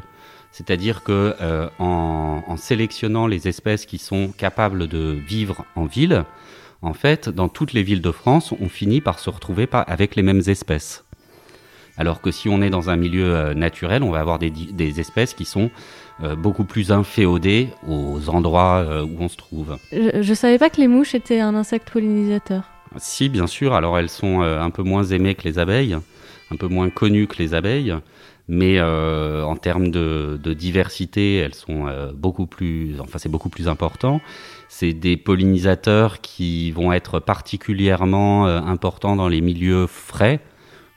c'est-à-dire 0.53 1.03
que 1.03 1.37
euh, 1.41 1.69
en, 1.79 2.43
en 2.47 2.57
sélectionnant 2.57 3.27
les 3.27 3.49
espèces 3.49 3.87
qui 3.87 3.99
sont 3.99 4.33
capables 4.37 4.89
de 4.89 5.17
vivre 5.27 5.65
en 5.77 5.85
ville, 5.85 6.25
en 6.83 6.93
fait, 6.93 7.29
dans 7.29 7.49
toutes 7.49 7.73
les 7.73 7.83
villes 7.83 8.03
de 8.03 8.11
France, 8.11 8.53
on 8.59 8.69
finit 8.69 9.01
par 9.01 9.19
se 9.19 9.31
retrouver 9.31 9.67
pas 9.67 9.81
avec 9.81 10.17
les 10.17 10.23
mêmes 10.23 10.43
espèces. 10.47 11.05
Alors 11.97 12.21
que 12.21 12.31
si 12.31 12.49
on 12.49 12.63
est 12.63 12.71
dans 12.71 12.89
un 12.89 12.97
milieu 12.97 13.35
euh, 13.35 13.55
naturel, 13.55 14.03
on 14.03 14.11
va 14.11 14.21
avoir 14.21 14.39
des, 14.39 15.01
espèces 15.01 15.35
qui 15.35 15.45
sont 15.45 15.71
euh, 16.23 16.35
beaucoup 16.35 16.65
plus 16.65 16.91
inféodées 16.91 17.69
aux 17.87 18.29
endroits 18.29 19.05
où 19.05 19.23
on 19.23 19.29
se 19.29 19.37
trouve. 19.37 19.77
Je, 19.93 20.23
je 20.23 20.35
savais 20.35 20.59
pas 20.59 20.71
que 20.71 20.81
les 20.81 20.89
mouches 20.89 21.15
étaient 21.15 21.41
un 21.41 21.55
insecte 21.55 21.91
pollinisateur. 21.91 22.65
Si, 22.97 23.29
bien 23.29 23.47
sûr. 23.47 23.75
Alors, 23.75 23.99
elles 23.99 24.09
sont 24.09 24.41
un 24.41 24.71
peu 24.71 24.83
moins 24.83 25.05
aimées 25.05 25.37
que 25.37 25.45
les 25.45 25.61
abeilles, 25.61 25.97
un 26.51 26.57
peu 26.57 26.67
moins 26.67 26.91
connues 26.91 27.29
que 27.29 27.37
les 27.37 27.55
abeilles, 27.55 27.95
mais 28.51 28.81
euh, 28.81 29.45
en 29.45 29.55
termes 29.55 29.93
de, 29.93 30.37
diversité, 30.55 31.37
elles 31.37 31.55
sont 31.55 31.87
euh, 31.87 32.11
beaucoup 32.13 32.47
plus. 32.47 32.97
Enfin, 32.99 33.19
c'est 33.19 33.29
beaucoup 33.29 33.49
plus 33.49 33.69
important. 33.69 34.21
C'est 34.69 34.93
des 34.93 35.17
pollinisateurs 35.17 36.21
qui 36.21 36.73
vont 36.73 36.93
être 36.93 37.21
particulièrement 37.21 38.49
euh, 38.49 38.61
importants 38.61 39.15
dans 39.15 39.29
les 39.29 39.41
milieux 39.41 39.87
frais. 39.87 40.41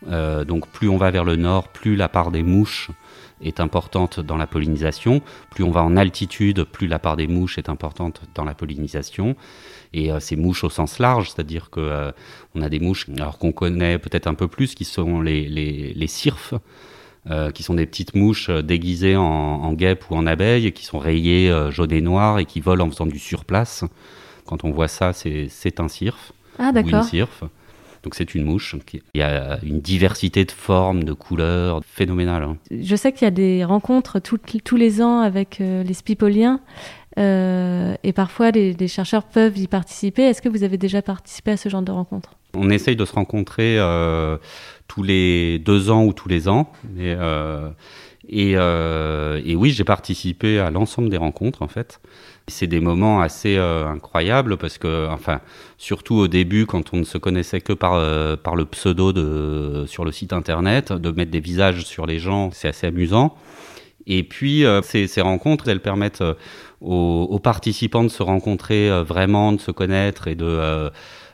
Donc, 0.05 0.67
plus 0.67 0.89
on 0.89 0.97
va 0.97 1.11
vers 1.11 1.23
le 1.23 1.37
nord, 1.37 1.69
plus 1.69 1.95
la 1.95 2.09
part 2.09 2.29
des 2.29 2.43
mouches 2.43 2.91
est 3.41 3.61
importante 3.61 4.19
dans 4.19 4.35
la 4.35 4.47
pollinisation. 4.47 5.21
Plus 5.49 5.63
on 5.63 5.71
va 5.71 5.81
en 5.81 5.95
altitude, 5.95 6.65
plus 6.65 6.87
la 6.87 6.99
part 6.99 7.15
des 7.15 7.27
mouches 7.27 7.57
est 7.57 7.69
importante 7.69 8.21
dans 8.35 8.43
la 8.43 8.53
pollinisation 8.53 9.37
et 9.93 10.09
ces 10.19 10.35
mouches 10.35 10.65
au 10.65 10.69
sens 10.69 10.99
large, 10.99 11.29
c'est-à-dire 11.29 11.69
que 11.69 12.11
on 12.53 12.61
a 12.61 12.67
des 12.67 12.81
mouches 12.81 13.07
alors 13.17 13.37
qu'on 13.37 13.53
connaît 13.53 13.97
peut-être 13.97 14.27
un 14.27 14.33
peu 14.33 14.49
plus, 14.49 14.75
qui 14.75 14.83
sont 14.83 15.21
les, 15.21 15.47
les, 15.47 15.93
les 15.93 16.07
euh, 17.29 17.51
qui 17.51 17.63
sont 17.63 17.73
des 17.73 17.85
petites 17.85 18.15
mouches 18.15 18.49
euh, 18.49 18.61
déguisées 18.61 19.15
en, 19.15 19.23
en 19.23 19.73
guêpes 19.73 20.03
ou 20.09 20.15
en 20.15 20.27
abeilles, 20.27 20.71
qui 20.73 20.85
sont 20.85 20.99
rayées 20.99 21.49
euh, 21.49 21.71
jaune 21.71 21.91
et 21.91 22.01
noir 22.01 22.39
et 22.39 22.45
qui 22.45 22.59
volent 22.59 22.85
en 22.87 22.89
faisant 22.91 23.05
du 23.05 23.19
surplace. 23.19 23.83
Quand 24.45 24.63
on 24.65 24.71
voit 24.71 24.89
ça, 24.89 25.13
c'est 25.13 25.79
un 25.79 25.87
cirfe 25.87 26.33
Ah 26.59 26.71
ou 26.73 26.79
une 26.79 27.03
cirfe. 27.03 27.43
Donc 28.03 28.15
c'est 28.15 28.35
une 28.35 28.43
mouche. 28.43 28.75
Il 28.93 29.19
y 29.19 29.21
a 29.23 29.59
une 29.63 29.79
diversité 29.79 30.43
de 30.43 30.51
formes, 30.51 31.05
de 31.05 31.13
couleurs 31.13 31.79
phénoménale. 31.87 32.43
hein. 32.43 32.57
Je 32.69 32.97
sais 32.97 33.13
qu'il 33.13 33.23
y 33.23 33.27
a 33.27 33.31
des 33.31 33.63
rencontres 33.63 34.19
tout- 34.19 34.37
tous 34.65 34.75
les 34.75 35.01
ans 35.01 35.19
avec 35.21 35.61
euh, 35.61 35.83
les 35.83 35.93
spipoliens 35.93 36.59
euh, 37.19 37.95
et 38.03 38.13
parfois 38.13 38.51
les, 38.51 38.87
chercheurs 38.87 39.23
peuvent 39.23 39.57
y 39.57 39.67
participer. 39.67 40.23
Est-ce 40.23 40.41
que 40.41 40.49
vous 40.49 40.63
avez 40.63 40.77
déjà 40.77 41.01
participé 41.01 41.51
à 41.51 41.57
ce 41.57 41.69
genre 41.69 41.81
de 41.81 41.91
rencontres 41.91 42.35
On 42.55 42.69
essaye 42.69 42.95
de 42.95 43.05
se 43.05 43.13
rencontrer 43.13 43.77
euh, 43.77 44.37
tous 44.87 45.03
les 45.03 45.59
deux 45.59 45.89
ans 45.89 46.05
ou 46.05 46.13
tous 46.13 46.29
les 46.29 46.47
ans. 46.47 46.71
Et, 46.97 47.13
euh, 47.17 47.71
et, 49.45 49.55
oui, 49.55 49.71
j'ai 49.71 49.83
participé 49.83 50.59
à 50.59 50.71
l'ensemble 50.71 51.09
des 51.09 51.17
rencontres 51.17 51.61
en 51.61 51.67
fait. 51.67 51.99
C'est 52.47 52.67
des 52.67 52.81
moments 52.81 53.21
assez 53.21 53.57
incroyables 53.57 54.57
parce 54.57 54.77
que, 54.77 55.07
enfin, 55.09 55.39
surtout 55.77 56.15
au 56.15 56.27
début, 56.27 56.65
quand 56.65 56.93
on 56.93 56.97
ne 56.97 57.03
se 57.03 57.17
connaissait 57.17 57.61
que 57.61 57.71
par, 57.71 57.97
le 57.97 58.65
pseudo 58.65 59.85
sur 59.85 60.03
le 60.03 60.11
site 60.11 60.33
internet, 60.33 60.91
de 60.91 61.11
mettre 61.11 61.31
des 61.31 61.39
visages 61.39 61.85
sur 61.85 62.05
les 62.05 62.19
gens, 62.19 62.49
c'est 62.51 62.67
assez 62.67 62.87
amusant. 62.87 63.37
Et 64.07 64.23
puis, 64.23 64.65
ces, 64.83 65.21
rencontres, 65.21 65.69
elles 65.69 65.81
permettent 65.81 66.23
aux, 66.83 67.39
participants 67.39 68.03
de 68.03 68.09
se 68.09 68.23
rencontrer 68.23 68.89
euh, 68.89 69.03
vraiment, 69.03 69.53
de 69.53 69.61
se 69.61 69.71
connaître 69.71 70.27
et 70.27 70.35
de. 70.35 70.45
euh, 70.45 70.89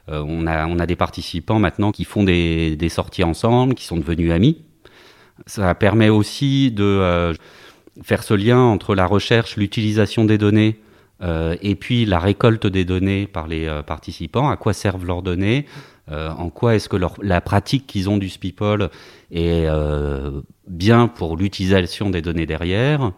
euh, 0.09 0.23
on, 0.25 0.47
a, 0.47 0.65
on 0.65 0.79
a 0.79 0.85
des 0.87 0.95
participants 0.95 1.59
maintenant 1.59 1.91
qui 1.91 2.03
font 2.03 2.23
des, 2.23 2.75
des 2.75 2.89
sorties 2.89 3.23
ensemble, 3.23 3.75
qui 3.75 3.85
sont 3.85 3.97
devenus 3.97 4.31
amis. 4.31 4.63
Ça 5.45 5.75
permet 5.75 6.09
aussi 6.09 6.71
de 6.71 7.33
faire 8.01 8.23
ce 8.23 8.33
lien 8.33 8.59
entre 8.59 8.95
la 8.95 9.05
recherche, 9.05 9.55
l'utilisation 9.55 10.25
des 10.25 10.37
données 10.37 10.79
et 11.21 11.75
puis 11.75 12.05
la 12.05 12.19
récolte 12.19 12.67
des 12.67 12.85
données 12.85 13.25
par 13.27 13.47
les 13.47 13.69
participants. 13.85 14.49
À 14.49 14.57
quoi 14.57 14.73
servent 14.73 15.05
leurs 15.05 15.21
données 15.21 15.65
En 16.09 16.49
quoi 16.49 16.75
est-ce 16.75 16.89
que 16.89 16.97
la 17.21 17.39
pratique 17.39 17.87
qu'ils 17.87 18.09
ont 18.09 18.17
du 18.17 18.27
SPIPOL 18.27 18.89
est 19.31 19.67
bien 20.67 21.07
pour 21.07 21.37
l'utilisation 21.37 22.09
des 22.09 22.21
données 22.21 22.47
derrière 22.47 23.13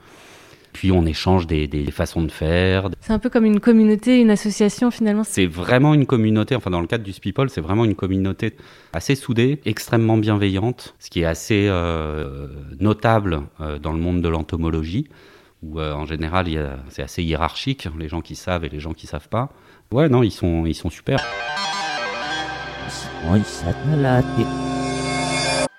puis 0.74 0.92
on 0.92 1.06
échange 1.06 1.48
des, 1.48 1.68
des 1.68 1.92
façons 1.92 2.22
de 2.22 2.32
faire, 2.32 2.90
C'est 3.02 3.14
un 3.14 3.20
peu 3.20 3.30
comme 3.30 3.46
une 3.46 3.60
communauté, 3.60 4.20
une 4.20 4.30
association 4.30 4.92
finalement. 4.92 5.24
c'est 5.24 5.46
vraiment 5.46 5.94
une 5.94 6.06
communauté, 6.06 6.56
enfin 6.56 6.70
dans 6.70 6.82
le 6.82 6.88
cadre 6.88 7.04
du 7.04 7.14
Speeple, 7.14 7.50
c'est 7.50 7.62
vraiment 7.62 7.86
une 7.86 7.96
communauté 7.96 8.56
assez 8.94 9.16
soudée, 9.16 9.60
extrêmement 9.66 10.18
bienveillante, 10.18 10.96
ce 11.00 11.10
qui 11.10 11.22
est 11.22 11.26
assez 11.26 11.68
euh, 11.68 12.48
notable 12.80 13.42
euh, 13.60 13.80
dans 13.80 13.94
le 13.94 14.00
monde 14.00 14.22
de 14.22 14.30
l'entomologie, 14.30 15.08
où 15.62 15.80
euh, 15.80 15.94
en 15.94 16.06
général 16.06 16.48
c'est 16.90 17.04
assez 17.04 17.24
hiérarchique, 17.24 17.88
les 18.00 18.08
gens 18.08 18.22
qui 18.22 18.36
savent 18.36 18.64
et 18.64 18.70
les 18.70 18.80
gens 18.80 18.94
qui 18.94 19.08
savent 19.08 19.30
pas. 19.30 19.50
Ouais, 19.92 20.10
non, 20.10 20.24
ils 20.24 20.32
sont, 20.32 20.66
ils 20.66 20.76
sont 20.76 20.90
super. 20.90 21.20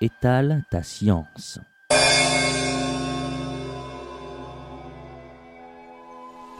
Étale 0.00 0.64
ta 0.70 0.82
science. 0.82 1.58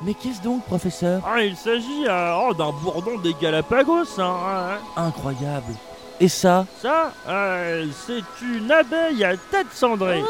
Mais 0.05 0.15
qu'est-ce 0.15 0.43
donc, 0.43 0.65
professeur? 0.65 1.23
Ah, 1.27 1.43
il 1.43 1.57
s'agit 1.57 2.07
euh, 2.09 2.35
oh, 2.49 2.53
d'un 2.55 2.73
bourdon 2.73 3.19
des 3.19 3.35
Galapagos. 3.41 4.19
Hein, 4.19 4.35
hein. 4.47 4.79
Incroyable. 4.97 5.75
Et 6.21 6.29
ça? 6.29 6.67
Ça, 6.81 7.13
euh, 7.29 7.87
c'est 8.07 8.23
une 8.45 8.71
abeille 8.71 9.25
à 9.25 9.37
tête 9.37 9.69
cendrée. 9.73 10.23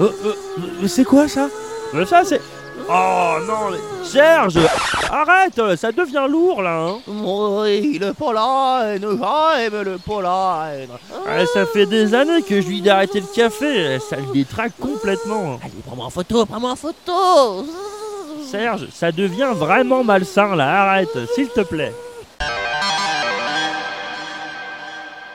Euh, 0.00 0.08
euh, 0.24 0.88
C'est 0.88 1.04
quoi 1.04 1.28
ça? 1.28 1.48
Mais 1.92 2.06
ça, 2.06 2.24
c'est. 2.24 2.40
Oh 2.88 3.34
non, 3.46 3.70
mais- 3.70 4.04
Serge 4.04 4.58
Arrête 5.10 5.76
Ça 5.76 5.92
devient 5.92 6.26
lourd 6.28 6.60
là 6.60 6.88
hein. 6.88 6.96
Oui, 7.06 7.98
le 8.00 8.12
pollen, 8.12 9.00
j'aime 9.00 9.82
le 9.82 9.98
pollen. 9.98 10.88
Ah, 11.26 11.46
Ça 11.46 11.66
fait 11.66 11.86
des 11.86 12.12
années 12.14 12.42
que 12.42 12.60
je 12.60 12.66
lui 12.66 12.78
ai 12.78 12.82
d'arrêter 12.82 13.20
le 13.20 13.26
café, 13.32 13.98
ça 14.00 14.16
le 14.16 14.32
détraque 14.32 14.72
complètement. 14.80 15.58
Allez, 15.62 15.72
prends-moi 15.86 16.06
en 16.06 16.10
photo, 16.10 16.44
prends-moi 16.44 16.72
en 16.72 16.76
photo. 16.76 17.64
Serge, 18.54 18.86
ça 18.90 19.10
devient 19.10 19.50
vraiment 19.52 20.04
malsain 20.04 20.54
là, 20.54 20.82
arrête, 20.82 21.18
s'il 21.34 21.48
te 21.48 21.62
plaît. 21.62 21.90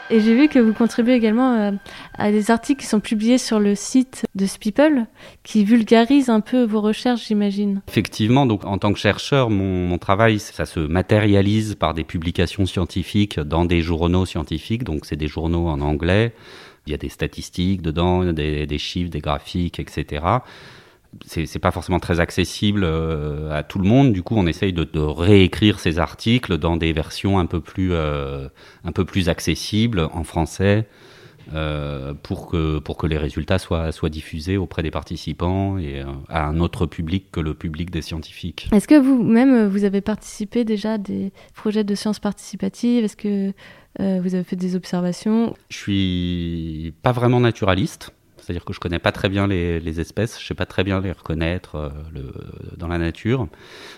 Et 0.09 0.21
j'ai 0.21 0.33
vu 0.33 0.47
que 0.47 0.57
vous 0.57 0.71
contribuez 0.71 1.15
également 1.15 1.53
euh, 1.53 1.71
à 2.17 2.31
des 2.31 2.49
articles 2.49 2.79
qui 2.79 2.87
sont 2.87 3.01
publiés 3.01 3.37
sur 3.37 3.59
le 3.59 3.75
site 3.75 4.25
de 4.35 4.45
Speeple, 4.45 5.03
qui 5.43 5.65
vulgarisent 5.65 6.29
un 6.29 6.39
peu 6.39 6.63
vos 6.63 6.79
recherches, 6.79 7.27
j'imagine. 7.27 7.81
Effectivement, 7.89 8.45
donc 8.45 8.63
en 8.63 8.77
tant 8.77 8.93
que 8.93 8.99
chercheur, 8.99 9.49
mon, 9.49 9.85
mon 9.85 9.97
travail, 9.97 10.39
ça 10.39 10.65
se 10.65 10.79
matérialise 10.79 11.75
par 11.75 11.93
des 11.93 12.05
publications 12.05 12.65
scientifiques 12.65 13.37
dans 13.37 13.65
des 13.65 13.81
journaux 13.81 14.25
scientifiques. 14.25 14.85
Donc 14.85 15.05
c'est 15.05 15.17
des 15.17 15.27
journaux 15.27 15.67
en 15.67 15.81
anglais. 15.81 16.33
Il 16.87 16.91
y 16.91 16.95
a 16.95 16.97
des 16.97 17.09
statistiques 17.09 17.81
dedans, 17.81 18.31
des, 18.31 18.65
des 18.65 18.77
chiffres, 18.77 19.11
des 19.11 19.19
graphiques, 19.19 19.81
etc. 19.81 20.21
C'est 21.25 21.59
pas 21.59 21.71
forcément 21.71 21.99
très 21.99 22.19
accessible 22.19 22.83
euh, 22.83 23.51
à 23.51 23.63
tout 23.63 23.79
le 23.79 23.87
monde. 23.87 24.13
Du 24.13 24.21
coup, 24.21 24.35
on 24.37 24.45
essaye 24.45 24.73
de, 24.73 24.83
de 24.83 24.99
réécrire 24.99 25.79
ces 25.79 25.97
articles 25.97 26.57
dans 26.57 26.77
des 26.77 26.93
versions 26.93 27.39
un 27.39 27.47
peu 27.47 27.61
plus, 27.61 27.93
euh, 27.93 28.47
un 28.83 28.91
peu 28.91 29.05
plus 29.05 29.27
accessibles 29.27 30.01
en 30.13 30.23
français. 30.23 30.85
euh, 31.53 32.13
pour 32.13 32.47
que 32.47 32.79
pour 32.79 32.97
que 32.97 33.07
les 33.07 33.17
résultats 33.17 33.59
soient 33.59 33.91
soient 33.91 34.09
diffusés 34.09 34.57
auprès 34.57 34.83
des 34.83 34.91
participants 34.91 35.77
et 35.77 36.03
à 36.27 36.45
un 36.45 36.59
autre 36.59 36.85
public 36.85 37.31
que 37.31 37.39
le 37.39 37.53
public 37.53 37.89
des 37.91 38.01
scientifiques. 38.01 38.69
Est-ce 38.71 38.87
que 38.87 38.99
vous-même, 38.99 39.67
vous 39.67 39.83
avez 39.83 40.01
participé 40.01 40.63
déjà 40.63 40.93
à 40.93 40.97
des 40.97 41.31
projets 41.55 41.83
de 41.83 41.95
sciences 41.95 42.19
participatives? 42.19 43.03
Est-ce 43.03 43.17
que 43.17 43.51
vous 43.97 44.35
avez 44.35 44.43
fait 44.43 44.55
des 44.55 44.75
observations? 44.75 45.55
Je 45.69 45.77
suis 45.77 46.93
pas 47.01 47.11
vraiment 47.11 47.39
naturaliste, 47.39 48.13
c'est-à-dire 48.41 48.65
que 48.65 48.73
je 48.73 48.79
connais 48.79 48.99
pas 48.99 49.11
très 49.11 49.29
bien 49.29 49.47
les, 49.47 49.79
les 49.79 49.99
espèces, 49.99 50.39
je 50.41 50.45
sais 50.45 50.53
pas 50.53 50.65
très 50.65 50.83
bien 50.83 50.99
les 51.01 51.11
reconnaître 51.11 51.75
euh, 51.75 51.89
le, 52.13 52.31
dans 52.77 52.87
la 52.87 52.97
nature. 52.97 53.47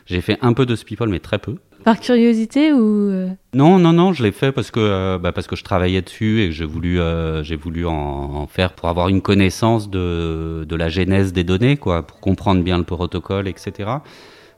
J'ai 0.06 0.22
fait 0.22 0.38
un 0.42 0.54
peu 0.54 0.66
de 0.66 0.76
speeple, 0.76 1.08
mais 1.08 1.20
très 1.20 1.40
peu. 1.40 1.56
Par 1.84 2.00
curiosité 2.00 2.72
ou... 2.74 3.10
euh, 3.10 3.30
Non, 3.56 3.80
non, 3.80 3.92
non, 3.94 4.14
je 4.14 4.22
l'ai 4.24 4.32
fait 4.32 4.52
parce 4.52 4.70
que 4.70 4.80
euh, 4.80 5.18
bah, 5.18 5.32
parce 5.32 5.48
que 5.48 5.56
je 5.56 5.64
travaillais 5.64 6.02
dessus 6.04 6.42
et 6.42 6.48
que 6.48 6.52
j'ai 6.54 6.66
voulu 6.66 7.00
euh, 7.00 7.44
j'ai 7.44 7.56
voulu 7.56 7.88
en, 7.88 7.92
en 7.92 8.48
faire 8.48 8.74
pour 8.74 8.88
avoir 8.90 9.10
une 9.10 9.22
connaissance 9.22 9.90
de 9.90 10.64
de 10.68 10.76
la 10.76 10.90
genèse 10.90 11.34
des 11.34 11.44
données, 11.44 11.78
quoi, 11.78 12.06
pour 12.06 12.20
comprendre 12.20 12.62
bien 12.64 12.78
le 12.78 12.84
protocole, 12.84 13.48
etc. 13.48 13.90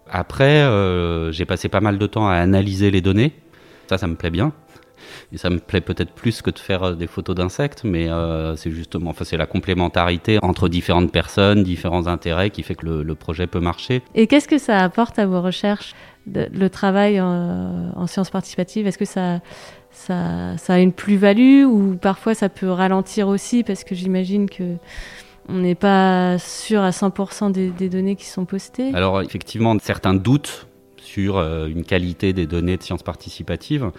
Après, 0.10 0.68
j'ai 1.32 1.46
passé 1.46 1.70
pas 1.70 1.80
mal 1.82 1.98
de 1.98 2.06
temps 2.08 2.28
à 2.28 2.34
analyser 2.34 2.92
les 2.92 3.02
données. 3.02 3.32
Ça, 3.88 3.98
ça 3.98 4.08
me 4.08 4.16
plaît 4.16 4.30
bien. 4.32 4.52
Et 5.32 5.38
ça 5.38 5.50
me 5.50 5.60
plaît 5.60 5.82
peut-être 5.82 6.12
plus 6.12 6.42
que 6.42 6.50
de 6.52 6.60
faire 6.60 6.84
euh, 6.84 6.94
des 6.96 7.08
photos 7.08 7.36
d'insectes, 7.36 7.84
mais 7.84 8.10
euh, 8.10 8.56
c'est 8.56 8.72
justement, 8.72 9.10
enfin, 9.12 9.26
c'est 9.26 9.38
la 9.38 9.46
complémentarité 9.46 10.40
entre 10.42 10.70
différentes 10.70 11.12
personnes, 11.12 11.64
différents 11.64 12.08
intérêts 12.08 12.50
qui 12.50 12.64
fait 12.64 12.76
que 12.76 12.86
le, 12.86 13.04
le 13.04 13.16
projet 13.16 13.48
peut 13.48 13.60
marcher. 13.60 14.02
Et 14.16 14.28
qu'est-ce 14.28 14.48
que 14.48 14.58
ça 14.58 14.80
apporte 14.80 15.20
à 15.20 15.26
vos 15.26 15.42
recherches, 15.42 15.94
de- 16.28 16.48
le 16.54 16.70
travail 16.70 17.20
en, 17.22 17.92
en 17.96 18.08
sciences 18.08 18.30
participatives? 18.30 18.88
Est-ce 18.88 18.98
que 18.98 19.06
ça, 19.06 19.40
ça, 19.92 20.58
ça 20.58 20.74
a 20.74 20.80
une 20.80 20.94
plus-value 20.94 21.66
ou 21.66 21.96
parfois 22.02 22.34
ça 22.34 22.50
peut 22.50 22.70
ralentir 22.70 23.28
aussi? 23.28 23.64
Parce 23.64 23.84
que 23.84 23.96
j'imagine 23.96 24.50
que 24.50 24.76
on 25.50 25.56
n'est 25.56 25.76
pas 25.76 26.38
sûr 26.40 26.82
à 26.82 26.92
100% 26.92 27.52
des, 27.52 27.70
des 27.70 27.90
données 27.90 28.16
qui 28.16 28.26
sont 28.26 28.46
postées. 28.46 28.92
Alors 28.94 29.22
effectivement, 29.22 29.76
certains 29.82 30.14
doutes 30.14 30.68
sur 30.98 31.36
euh, 31.38 31.68
une 31.68 31.84
qualité 31.84 32.32
des 32.32 32.48
données 32.48 32.78
de 32.78 32.84
sciences 32.84 33.04
participatives, 33.04 33.92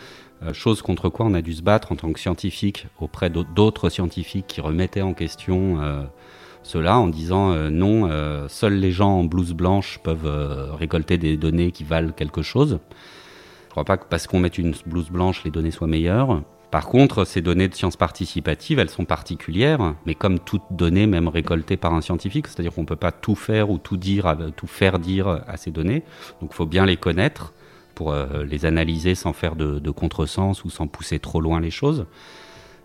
chose 0.53 0.83
contre 0.83 1.09
quoi 1.09 1.27
on 1.27 1.35
a 1.35 1.43
dû 1.43 1.55
se 1.55 1.63
battre 1.63 1.93
en 1.93 1.97
tant 1.97 2.13
que 2.13 2.21
scientifique 2.21 2.87
auprès 3.01 3.31
d'au- 3.31 3.45
d'autres 3.45 3.89
scientifiques 3.89 4.47
qui 4.47 4.61
remettaient 4.61 5.03
en 5.03 5.15
question 5.15 5.81
euh, 5.81 6.03
cela 6.63 6.99
en 6.99 7.09
disant 7.09 7.53
euh, 7.53 7.71
non, 7.71 8.09
euh, 8.11 8.47
seuls 8.49 8.75
les 8.75 8.91
gens 8.91 9.21
en 9.21 9.25
blouse 9.25 9.53
blanche 9.53 10.01
peuvent 10.03 10.27
euh, 10.27 10.73
récolter 10.75 11.19
des 11.19 11.37
données 11.37 11.71
qui 11.73 11.85
valent 11.85 12.13
quelque 12.13 12.43
chose. 12.43 12.79
Je 13.67 13.71
crois 13.71 13.85
pas 13.85 13.97
que 13.97 14.05
parce 14.09 14.27
qu'on 14.27 14.39
met 14.39 14.49
une 14.49 14.75
blouse 14.87 15.11
blanche, 15.11 15.43
les 15.45 15.51
données 15.51 15.71
soient 15.71 15.87
meilleures. 15.89 16.43
Par 16.71 16.87
contre, 16.87 17.25
ces 17.25 17.41
données 17.41 17.69
de 17.69 17.75
sciences 17.75 17.97
participatives, 17.97 18.79
elles 18.81 18.91
sont 18.91 19.05
particulières, 19.05 19.95
mais 20.07 20.15
comme 20.15 20.41
toute 20.41 20.63
donnée, 20.71 21.07
même 21.07 21.29
récoltée 21.29 21.77
par 21.77 21.95
un 21.95 22.01
scientifique, 22.01 22.49
c'est-à-dire 22.49 22.73
qu'on 22.75 22.81
ne 22.81 22.87
peut 22.87 22.97
pas 22.97 23.13
tout 23.13 23.37
faire 23.37 23.71
ou 23.71 23.79
tout 23.79 23.97
dire, 23.97 24.37
tout 24.57 24.67
faire 24.67 24.99
dire 24.99 25.43
à 25.47 25.57
ces 25.57 25.71
données. 25.71 26.03
Donc, 26.41 26.51
il 26.53 26.55
faut 26.57 26.67
bien 26.67 26.85
les 26.85 26.97
connaître 26.97 27.53
pour 27.95 28.13
euh, 28.13 28.45
les 28.45 28.65
analyser 28.67 29.15
sans 29.15 29.33
faire 29.33 29.57
de, 29.57 29.79
de 29.79 29.91
contresens 29.91 30.65
ou 30.65 30.71
sans 30.71 30.87
pousser 30.87 31.19
trop 31.19 31.41
loin 31.41 31.61
les 31.61 31.71
choses. 31.71 32.07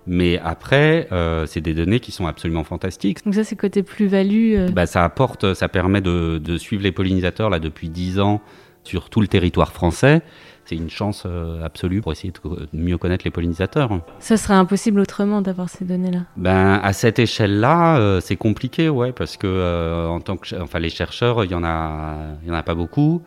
Mais 0.07 0.39
après, 0.43 1.07
euh, 1.11 1.45
c'est 1.45 1.61
des 1.61 1.73
données 1.73 1.99
qui 1.99 2.11
sont 2.11 2.25
absolument 2.25 2.63
fantastiques. 2.63 3.23
Donc 3.25 3.35
ça 3.35 3.43
c'est 3.43 3.55
côté 3.55 3.83
plus-value. 3.83 4.55
euh, 4.57 4.69
Bah, 4.71 4.85
ça 4.85 5.03
apporte, 5.03 5.53
ça 5.53 5.67
permet 5.67 6.01
de, 6.01 6.39
de 6.43 6.57
suivre 6.57 6.81
les 6.81 6.91
pollinisateurs 6.91 7.49
là 7.49 7.59
depuis 7.59 7.89
10 7.89 8.19
ans 8.19 8.41
sur 8.83 9.09
tout 9.09 9.21
le 9.21 9.27
territoire 9.27 9.71
français. 9.71 10.21
C'est 10.65 10.75
une 10.75 10.89
chance 10.89 11.23
euh, 11.25 11.63
absolue 11.63 12.01
pour 12.01 12.11
essayer 12.11 12.31
de, 12.31 12.67
mieux 12.73 12.97
connaître 12.97 13.23
les 13.25 13.29
pollinisateurs. 13.31 14.01
Ça 14.19 14.37
serait 14.37 14.53
impossible 14.55 14.99
autrement 14.99 15.41
d'avoir 15.41 15.69
ces 15.69 15.83
données-là. 15.85 16.21
Ben 16.37 16.79
à 16.81 16.93
cette 16.93 17.19
échelle-là, 17.19 18.19
c'est 18.21 18.35
compliqué, 18.37 18.87
ouais, 18.89 19.11
parce 19.11 19.35
que 19.35 20.07
en 20.07 20.21
tant 20.21 20.37
que, 20.37 20.55
enfin 20.61 20.79
les 20.79 20.89
chercheurs, 20.89 21.43
il 21.43 21.51
y 21.51 21.55
en 21.55 21.63
a, 21.63 22.15
il 22.43 22.49
y 22.49 22.51
en 22.51 22.55
a 22.55 22.63
pas 22.63 22.75
beaucoup. 22.75 23.21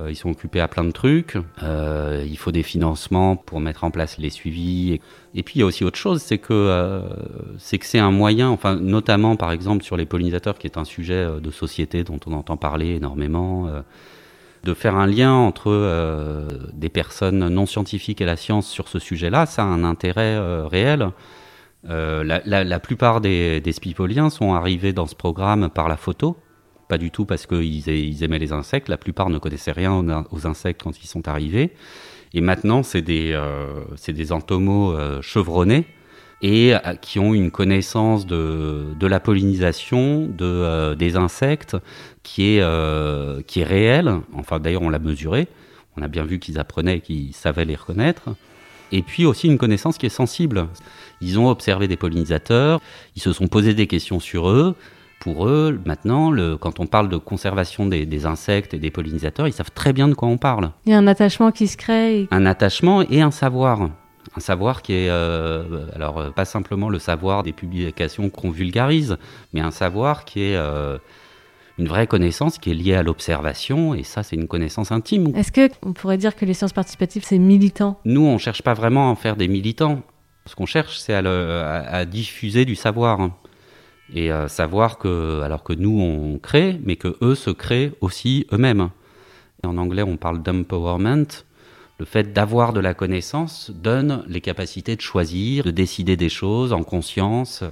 Euh, 0.00 0.10
ils 0.10 0.16
sont 0.16 0.30
occupés 0.30 0.60
à 0.60 0.66
plein 0.66 0.84
de 0.84 0.90
trucs. 0.90 1.36
Euh, 1.62 2.24
il 2.26 2.36
faut 2.36 2.50
des 2.50 2.64
financements 2.64 3.36
pour 3.36 3.60
mettre 3.60 3.84
en 3.84 3.90
place 3.90 4.18
les 4.18 4.30
suivis. 4.30 5.00
Et, 5.34 5.42
puis 5.42 5.56
il 5.56 5.58
y 5.60 5.62
a 5.62 5.66
aussi 5.66 5.84
autre 5.84 5.98
chose, 5.98 6.20
c'est 6.20 6.38
que 6.38 6.52
euh, 6.52 7.02
c'est 7.58 7.98
un 7.98 8.10
moyen, 8.10 8.48
enfin 8.48 8.76
notamment 8.76 9.36
par 9.36 9.52
exemple 9.52 9.84
sur 9.84 9.96
les 9.96 10.06
pollinisateurs, 10.06 10.58
qui 10.58 10.66
est 10.66 10.78
un 10.78 10.84
sujet 10.84 11.28
de 11.40 11.50
société 11.50 12.02
dont 12.02 12.18
on 12.26 12.32
entend 12.32 12.56
parler 12.56 12.96
énormément. 12.96 13.68
de 14.64 14.74
faire 14.74 14.96
un 14.96 15.06
lien 15.06 15.32
entre 15.32 16.48
des 16.72 16.88
personnes 16.88 17.48
non 17.48 17.66
scientifiques 17.66 18.20
et 18.22 18.24
la 18.24 18.36
science 18.36 18.66
sur 18.66 18.88
ce 18.88 18.98
sujet-là, 18.98 19.46
ça 19.46 19.62
a 19.62 19.66
un 19.66 19.84
intérêt 19.84 20.38
réel. 20.66 21.10
La 21.84 22.80
plupart 22.80 23.20
des, 23.20 23.60
des 23.60 23.72
spipoliens 23.72 24.30
sont 24.30 24.54
arrivés 24.54 24.92
dans 24.92 25.06
ce 25.06 25.14
programme 25.14 25.68
par 25.68 25.88
la 25.88 25.96
photo, 25.96 26.36
pas 26.94 26.98
du 26.98 27.10
tout 27.10 27.24
parce 27.24 27.46
qu'ils 27.46 28.22
aimaient 28.22 28.38
les 28.38 28.52
insectes. 28.52 28.88
La 28.88 28.96
plupart 28.96 29.28
ne 29.28 29.38
connaissaient 29.38 29.72
rien 29.72 29.92
aux, 30.30 30.46
insectes 30.46 30.80
quand 30.84 30.96
ils 31.02 31.08
sont 31.08 31.26
arrivés. 31.26 31.72
Et 32.34 32.40
maintenant, 32.40 32.84
c'est 32.84 33.02
des, 33.02 33.32
euh, 33.32 34.30
entomos 34.30 34.92
euh, 34.92 35.20
chevronnés 35.20 35.86
et 36.40 36.72
euh, 36.72 36.94
qui 37.00 37.18
ont 37.18 37.34
une 37.34 37.50
connaissance 37.50 38.26
de, 38.26 38.94
la 39.00 39.18
pollinisation 39.18 40.28
de, 40.28 40.94
des 40.94 41.16
insectes 41.16 41.76
qui 42.22 42.58
est, 42.58 43.64
réelle. 43.64 44.20
Enfin, 44.34 44.60
d'ailleurs, 44.60 44.82
on 44.82 44.90
l'a 44.90 45.00
mesuré. 45.00 45.48
On 45.96 46.02
a 46.02 46.06
bien 46.06 46.22
vu 46.22 46.38
qu'ils 46.38 46.60
apprenaient, 46.60 47.00
qu'ils 47.00 47.34
savaient 47.34 47.64
les 47.64 47.74
reconnaître. 47.74 48.36
Et 48.92 49.02
puis 49.02 49.26
aussi 49.26 49.48
une 49.48 49.58
connaissance 49.58 49.98
qui 49.98 50.06
est 50.06 50.16
sensible. 50.22 50.68
Ils 51.20 51.40
ont 51.40 51.48
observé 51.48 51.88
des 51.88 51.96
pollinisateurs, 51.96 52.80
ils 53.16 53.22
se 53.22 53.32
sont 53.32 53.48
posé 53.48 53.74
des 53.74 53.88
questions 53.88 54.20
sur 54.20 54.48
eux. 54.48 54.76
Pour 55.24 55.46
eux, 55.48 55.80
maintenant, 55.86 56.30
le, 56.30 56.58
quand 56.58 56.80
on 56.80 56.86
parle 56.86 57.08
de 57.08 57.16
conservation 57.16 57.86
des, 57.86 58.04
des 58.04 58.26
insectes 58.26 58.74
et 58.74 58.78
des 58.78 58.90
pollinisateurs, 58.90 59.48
ils 59.48 59.54
savent 59.54 59.70
très 59.74 59.94
bien 59.94 60.06
de 60.06 60.12
quoi 60.14 60.28
on 60.28 60.36
parle. 60.36 60.70
Il 60.84 60.92
y 60.92 60.94
a 60.94 60.98
un 60.98 61.06
attachement 61.06 61.50
qui 61.50 61.66
se 61.66 61.78
crée. 61.78 62.20
et- 62.20 62.28
Un 62.30 62.44
attachement 62.44 63.00
et 63.00 63.22
un 63.22 63.30
savoir. 63.30 63.88
Un 64.36 64.40
savoir 64.40 64.82
qui 64.82 64.92
est, 64.92 65.08
euh, 65.08 65.86
alors 65.94 66.18
euh, 66.18 66.30
pas 66.30 66.44
simplement 66.44 66.90
le 66.90 66.98
savoir 66.98 67.42
des 67.42 67.52
publications 67.54 68.28
qu'on 68.28 68.50
vulgarise, 68.50 69.16
mais 69.54 69.60
un 69.62 69.70
savoir 69.70 70.26
qui 70.26 70.42
est 70.42 70.56
euh, 70.56 70.98
une 71.78 71.88
vraie 71.88 72.06
connaissance 72.06 72.58
qui 72.58 72.70
est 72.72 72.74
liée 72.74 72.94
à 72.94 73.02
l'observation, 73.02 73.94
et 73.94 74.02
ça 74.02 74.22
c'est 74.22 74.36
une 74.36 74.46
connaissance 74.46 74.92
intime. 74.92 75.34
Est-ce 75.36 75.52
que 75.52 75.70
on 75.82 75.94
pourrait 75.94 76.18
dire 76.18 76.36
que 76.36 76.44
les 76.44 76.52
sciences 76.54 76.72
participatives, 76.74 77.22
c'est 77.24 77.38
militant? 77.38 77.98
Nous, 78.04 78.22
on 78.26 78.36
cherche 78.36 78.60
pas 78.62 78.74
vraiment 78.74 79.08
à 79.08 79.12
en 79.12 79.14
faire 79.16 79.36
des 79.36 79.48
militants. 79.48 80.02
Ce 80.46 80.54
qu'on 80.54 80.66
cherche, 80.66 80.98
c'est 80.98 81.14
à 81.14 82.04
diffuser 82.04 82.66
du 82.66 82.74
savoir. 82.74 83.30
Et 84.12 84.30
euh, 84.32 84.48
savoir 84.48 84.98
que, 84.98 85.40
alors 85.42 85.62
que 85.62 85.72
nous, 85.72 85.98
on 86.00 86.38
crée, 86.38 86.78
mais 86.84 86.96
que 86.96 87.16
eux 87.22 87.34
se 87.34 87.50
créent 87.50 87.92
aussi 88.00 88.46
eux-mêmes. 88.52 88.90
En 89.64 89.78
anglais, 89.78 90.02
on 90.02 90.16
parle 90.16 90.42
d'empowerment. 90.42 91.26
Le 91.98 92.04
fait 92.04 92.32
d'avoir 92.32 92.72
de 92.72 92.80
la 92.80 92.92
connaissance 92.92 93.70
donne 93.70 94.24
les 94.28 94.40
capacités 94.40 94.96
de 94.96 95.00
choisir, 95.00 95.64
de 95.64 95.70
décider 95.70 96.16
des 96.16 96.28
choses 96.28 96.72
en 96.72 96.82
conscience. 96.82 97.62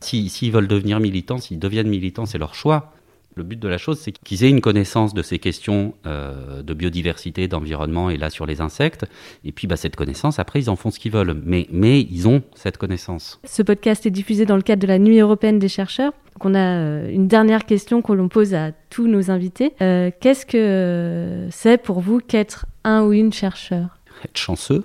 Si- 0.00 0.28
S'ils 0.28 0.50
veulent 0.50 0.66
devenir 0.68 0.98
militants, 0.98 1.38
s'ils 1.38 1.58
deviennent 1.58 1.88
militants, 1.88 2.26
c'est 2.26 2.38
leur 2.38 2.54
choix. 2.54 2.93
Le 3.36 3.42
but 3.42 3.58
de 3.58 3.66
la 3.66 3.78
chose, 3.78 3.98
c'est 3.98 4.12
qu'ils 4.12 4.44
aient 4.44 4.50
une 4.50 4.60
connaissance 4.60 5.12
de 5.12 5.22
ces 5.22 5.38
questions 5.38 5.94
euh, 6.06 6.62
de 6.62 6.74
biodiversité, 6.74 7.48
d'environnement 7.48 8.08
et 8.10 8.16
là 8.16 8.30
sur 8.30 8.46
les 8.46 8.60
insectes. 8.60 9.06
Et 9.44 9.50
puis 9.50 9.66
bah, 9.66 9.76
cette 9.76 9.96
connaissance, 9.96 10.38
après, 10.38 10.60
ils 10.60 10.70
en 10.70 10.76
font 10.76 10.90
ce 10.90 11.00
qu'ils 11.00 11.12
veulent. 11.12 11.40
Mais, 11.44 11.66
mais 11.72 12.00
ils 12.00 12.28
ont 12.28 12.42
cette 12.54 12.78
connaissance. 12.78 13.40
Ce 13.44 13.62
podcast 13.62 14.06
est 14.06 14.10
diffusé 14.10 14.46
dans 14.46 14.56
le 14.56 14.62
cadre 14.62 14.82
de 14.82 14.86
la 14.86 14.98
Nuit 14.98 15.18
européenne 15.18 15.58
des 15.58 15.68
chercheurs. 15.68 16.12
Donc 16.34 16.44
on 16.44 16.54
a 16.54 16.78
euh, 16.78 17.10
une 17.10 17.26
dernière 17.26 17.64
question 17.66 18.02
que 18.02 18.12
l'on 18.12 18.28
pose 18.28 18.54
à 18.54 18.70
tous 18.90 19.08
nos 19.08 19.30
invités. 19.30 19.74
Euh, 19.82 20.10
Qu'est-ce 20.20 20.46
que 20.46 21.48
c'est 21.50 21.78
pour 21.82 22.00
vous 22.00 22.20
qu'être 22.20 22.66
un 22.84 23.02
ou 23.02 23.12
une 23.12 23.32
chercheur? 23.32 23.98
Être 24.24 24.38
chanceux, 24.38 24.84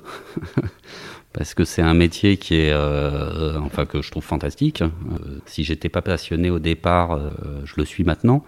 parce 1.33 1.53
que 1.53 1.63
c'est 1.63 1.81
un 1.81 1.93
métier 1.93 2.37
qui 2.37 2.55
est, 2.55 2.71
euh, 2.71 3.59
enfin 3.59 3.85
que 3.85 4.01
je 4.01 4.11
trouve 4.11 4.23
fantastique. 4.23 4.81
Euh, 4.81 4.87
si 5.45 5.63
j'étais 5.63 5.89
pas 5.89 6.01
passionné 6.01 6.49
au 6.49 6.59
départ, 6.59 7.11
euh, 7.11 7.29
je 7.65 7.73
le 7.77 7.85
suis 7.85 8.03
maintenant. 8.03 8.43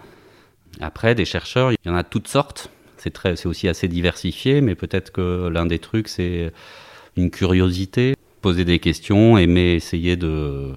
Après, 0.80 1.14
des 1.14 1.24
chercheurs, 1.24 1.72
il 1.72 1.76
y 1.84 1.88
en 1.88 1.94
a 1.94 2.02
toutes 2.04 2.28
sortes. 2.28 2.70
C'est 2.96 3.12
très, 3.12 3.36
c'est 3.36 3.46
aussi 3.46 3.68
assez 3.68 3.88
diversifié, 3.88 4.60
mais 4.60 4.74
peut-être 4.74 5.10
que 5.12 5.48
l'un 5.48 5.66
des 5.66 5.78
trucs, 5.78 6.08
c'est 6.08 6.52
une 7.16 7.30
curiosité, 7.30 8.14
poser 8.40 8.64
des 8.64 8.78
questions, 8.78 9.38
aimer 9.38 9.74
essayer 9.74 10.16
de 10.16 10.74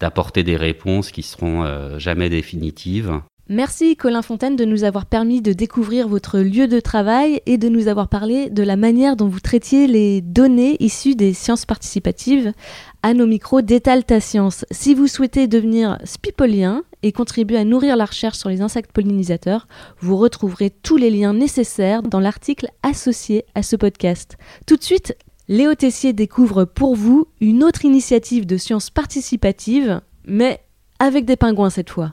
d'apporter 0.00 0.42
des 0.42 0.56
réponses 0.56 1.12
qui 1.12 1.22
seront 1.22 1.62
euh, 1.62 1.98
jamais 1.98 2.30
définitives. 2.30 3.20
Merci 3.52 3.96
Colin 3.96 4.22
Fontaine 4.22 4.54
de 4.54 4.64
nous 4.64 4.84
avoir 4.84 5.06
permis 5.06 5.42
de 5.42 5.52
découvrir 5.52 6.06
votre 6.06 6.38
lieu 6.38 6.68
de 6.68 6.78
travail 6.78 7.42
et 7.46 7.58
de 7.58 7.68
nous 7.68 7.88
avoir 7.88 8.06
parlé 8.06 8.48
de 8.48 8.62
la 8.62 8.76
manière 8.76 9.16
dont 9.16 9.26
vous 9.26 9.40
traitiez 9.40 9.88
les 9.88 10.20
données 10.20 10.76
issues 10.78 11.16
des 11.16 11.34
sciences 11.34 11.66
participatives 11.66 12.52
à 13.02 13.12
nos 13.12 13.26
micros 13.26 13.60
d'Étal 13.60 14.04
ta 14.04 14.20
science. 14.20 14.64
Si 14.70 14.94
vous 14.94 15.08
souhaitez 15.08 15.48
devenir 15.48 15.98
spipolien 16.04 16.84
et 17.02 17.10
contribuer 17.10 17.56
à 17.56 17.64
nourrir 17.64 17.96
la 17.96 18.04
recherche 18.04 18.38
sur 18.38 18.50
les 18.50 18.60
insectes 18.60 18.92
pollinisateurs, 18.92 19.66
vous 19.98 20.16
retrouverez 20.16 20.70
tous 20.70 20.96
les 20.96 21.10
liens 21.10 21.34
nécessaires 21.34 22.04
dans 22.04 22.20
l'article 22.20 22.68
associé 22.84 23.46
à 23.56 23.64
ce 23.64 23.74
podcast. 23.74 24.38
Tout 24.68 24.76
de 24.76 24.84
suite, 24.84 25.16
Léo 25.48 25.74
Tessier 25.74 26.12
découvre 26.12 26.64
pour 26.66 26.94
vous 26.94 27.26
une 27.40 27.64
autre 27.64 27.84
initiative 27.84 28.46
de 28.46 28.56
sciences 28.56 28.90
participatives, 28.90 30.00
mais 30.24 30.60
avec 31.00 31.24
des 31.24 31.34
pingouins 31.34 31.70
cette 31.70 31.90
fois. 31.90 32.12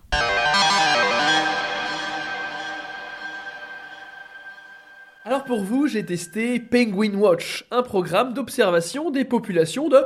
Alors 5.28 5.44
pour 5.44 5.62
vous, 5.62 5.88
j'ai 5.88 6.06
testé 6.06 6.58
Penguin 6.58 7.14
Watch, 7.16 7.66
un 7.70 7.84
programme 7.84 8.34
d'observation 8.34 9.12
des 9.12 9.26
populations 9.26 9.90
de 9.90 9.98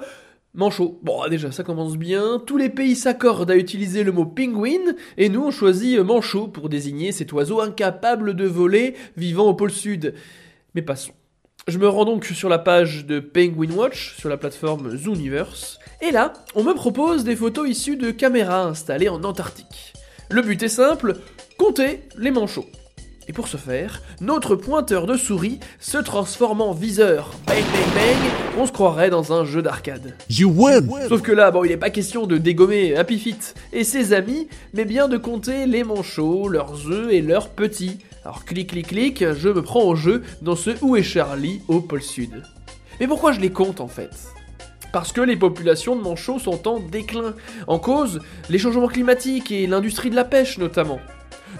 manchots. 0.55 0.97
Bon, 1.03 1.27
déjà, 1.29 1.51
ça 1.51 1.61
commence 1.61 1.95
bien. 1.95 2.41
Tous 2.43 2.57
les 2.57 2.69
pays 2.69 2.95
s'accordent 2.95 3.51
à 3.51 3.55
utiliser 3.55 4.03
le 4.03 4.11
mot 4.11 4.25
penguin, 4.25 4.95
et 5.17 5.29
nous, 5.29 5.43
on 5.43 5.51
choisit 5.51 5.99
euh, 5.99 6.03
manchot 6.03 6.47
pour 6.47 6.69
désigner 6.69 7.11
cet 7.11 7.33
oiseau 7.33 7.61
incapable 7.61 8.35
de 8.35 8.47
voler, 8.47 8.95
vivant 9.15 9.45
au 9.45 9.53
pôle 9.53 9.69
sud. 9.69 10.15
Mais 10.73 10.81
passons. 10.81 11.13
Je 11.67 11.77
me 11.77 11.87
rends 11.87 12.05
donc 12.05 12.25
sur 12.25 12.49
la 12.49 12.57
page 12.57 13.05
de 13.05 13.19
Penguin 13.19 13.75
Watch, 13.75 14.15
sur 14.17 14.27
la 14.27 14.37
plateforme 14.37 14.97
Zooniverse, 14.97 15.77
et 16.01 16.09
là, 16.09 16.33
on 16.55 16.63
me 16.63 16.73
propose 16.73 17.25
des 17.25 17.35
photos 17.35 17.69
issues 17.69 17.95
de 17.95 18.09
caméras 18.09 18.65
installées 18.65 19.09
en 19.09 19.23
Antarctique. 19.23 19.93
Le 20.31 20.41
but 20.41 20.63
est 20.63 20.67
simple, 20.67 21.17
compter 21.59 21.99
les 22.17 22.31
manchots. 22.31 22.65
Et 23.27 23.33
pour 23.33 23.47
ce 23.47 23.57
faire, 23.57 24.01
notre 24.19 24.55
pointeur 24.55 25.05
de 25.05 25.15
souris 25.15 25.59
se 25.79 25.97
transforme 25.97 26.61
en 26.61 26.73
viseur. 26.73 27.31
Bang 27.45 27.57
bang 27.57 27.93
bang, 27.93 28.31
on 28.57 28.65
se 28.65 28.71
croirait 28.71 29.09
dans 29.09 29.31
un 29.31 29.45
jeu 29.45 29.61
d'arcade. 29.61 30.15
You 30.29 30.51
win! 30.55 30.89
Sauf 31.07 31.21
que 31.21 31.31
là, 31.31 31.51
bon, 31.51 31.63
il 31.63 31.69
n'est 31.69 31.77
pas 31.77 31.91
question 31.91 32.25
de 32.25 32.37
dégommer 32.37 32.95
Happy 32.95 33.19
Feet 33.19 33.53
et 33.73 33.83
ses 33.83 34.13
amis, 34.13 34.47
mais 34.73 34.85
bien 34.85 35.07
de 35.07 35.17
compter 35.17 35.67
les 35.67 35.83
manchots, 35.83 36.47
leurs 36.47 36.89
œufs 36.89 37.11
et 37.11 37.21
leurs 37.21 37.49
petits. 37.49 37.99
Alors 38.25 38.43
clic 38.43 38.69
clic 38.71 38.87
clic, 38.87 39.23
je 39.33 39.49
me 39.49 39.61
prends 39.61 39.83
au 39.83 39.95
jeu 39.95 40.23
dans 40.41 40.55
ce 40.55 40.71
Où 40.81 40.95
est 40.95 41.03
Charlie 41.03 41.61
au 41.67 41.79
pôle 41.79 42.01
sud. 42.01 42.41
Mais 42.99 43.07
pourquoi 43.07 43.31
je 43.31 43.39
les 43.39 43.51
compte 43.51 43.81
en 43.81 43.87
fait? 43.87 44.11
Parce 44.91 45.13
que 45.13 45.21
les 45.21 45.37
populations 45.37 45.95
de 45.95 46.01
manchots 46.01 46.39
sont 46.39 46.67
en 46.67 46.79
déclin, 46.79 47.33
en 47.67 47.79
cause 47.79 48.19
les 48.49 48.57
changements 48.57 48.87
climatiques 48.87 49.51
et 49.51 49.67
l'industrie 49.67 50.09
de 50.09 50.15
la 50.15 50.25
pêche 50.25 50.57
notamment. 50.57 50.99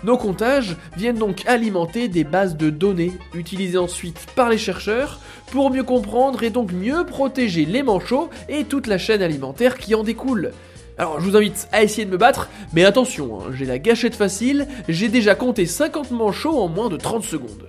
Nos 0.04 0.18
comptages 0.18 0.78
viennent 0.98 1.18
donc 1.18 1.44
alimenter 1.46 2.08
des 2.08 2.24
bases 2.24 2.58
de 2.58 2.70
données 2.70 3.12
utilisées 3.36 3.78
ensuite 3.78 4.26
par 4.36 4.50
les 4.50 4.58
chercheurs 4.58 5.20
pour 5.52 5.70
mieux 5.70 5.84
comprendre 5.84 6.44
et 6.44 6.50
donc 6.50 6.72
mieux 6.72 7.06
protéger 7.06 7.66
les 7.66 7.84
manchots 7.84 8.30
et 8.50 8.64
toute 8.64 8.88
la 8.88 8.98
chaîne 8.98 9.22
alimentaire 9.22 9.78
qui 9.78 9.94
en 9.94 10.04
découle. 10.04 10.52
Alors 10.98 11.20
je 11.20 11.26
vous 11.26 11.38
invite 11.38 11.68
à 11.72 11.84
essayer 11.84 12.06
de 12.06 12.12
me 12.12 12.18
battre, 12.18 12.50
mais 12.74 12.84
attention, 12.84 13.40
hein, 13.40 13.52
j'ai 13.54 13.66
la 13.66 13.80
gâchette 13.80 14.16
facile, 14.16 14.68
j'ai 14.88 15.08
déjà 15.08 15.36
compté 15.36 15.66
50 15.66 16.12
manchots 16.12 16.60
en 16.60 16.68
moins 16.68 16.90
de 16.90 16.98
30 16.98 17.24
secondes. 17.24 17.68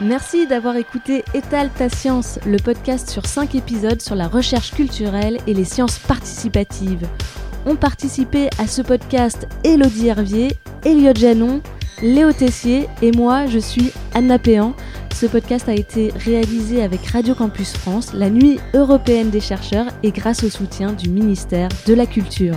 Merci 0.00 0.46
d'avoir 0.46 0.76
écouté 0.76 1.24
Étale 1.34 1.68
ta 1.76 1.90
science, 1.90 2.38
le 2.46 2.56
podcast 2.56 3.10
sur 3.10 3.26
5 3.26 3.54
épisodes 3.54 4.00
sur 4.00 4.14
la 4.14 4.28
recherche 4.28 4.72
culturelle 4.72 5.38
et 5.46 5.52
les 5.52 5.64
sciences 5.64 5.98
participatives. 5.98 7.06
Ont 7.66 7.76
participé 7.76 8.48
à 8.58 8.66
ce 8.66 8.82
podcast 8.82 9.46
Elodie 9.64 10.08
Hervier, 10.08 10.56
Elliot 10.84 11.14
Janon, 11.14 11.60
Léo 12.02 12.32
Tessier 12.32 12.88
et 13.02 13.12
moi, 13.12 13.46
je 13.46 13.58
suis 13.58 13.92
Anna 14.14 14.38
Péan. 14.38 14.74
Ce 15.14 15.26
podcast 15.26 15.68
a 15.68 15.74
été 15.74 16.12
réalisé 16.24 16.82
avec 16.82 17.04
Radio 17.06 17.34
Campus 17.34 17.74
France, 17.74 18.12
la 18.14 18.30
nuit 18.30 18.58
européenne 18.72 19.28
des 19.28 19.40
chercheurs 19.40 19.86
et 20.02 20.10
grâce 20.10 20.42
au 20.42 20.48
soutien 20.48 20.92
du 20.92 21.10
ministère 21.10 21.68
de 21.86 21.92
la 21.92 22.06
Culture. 22.06 22.56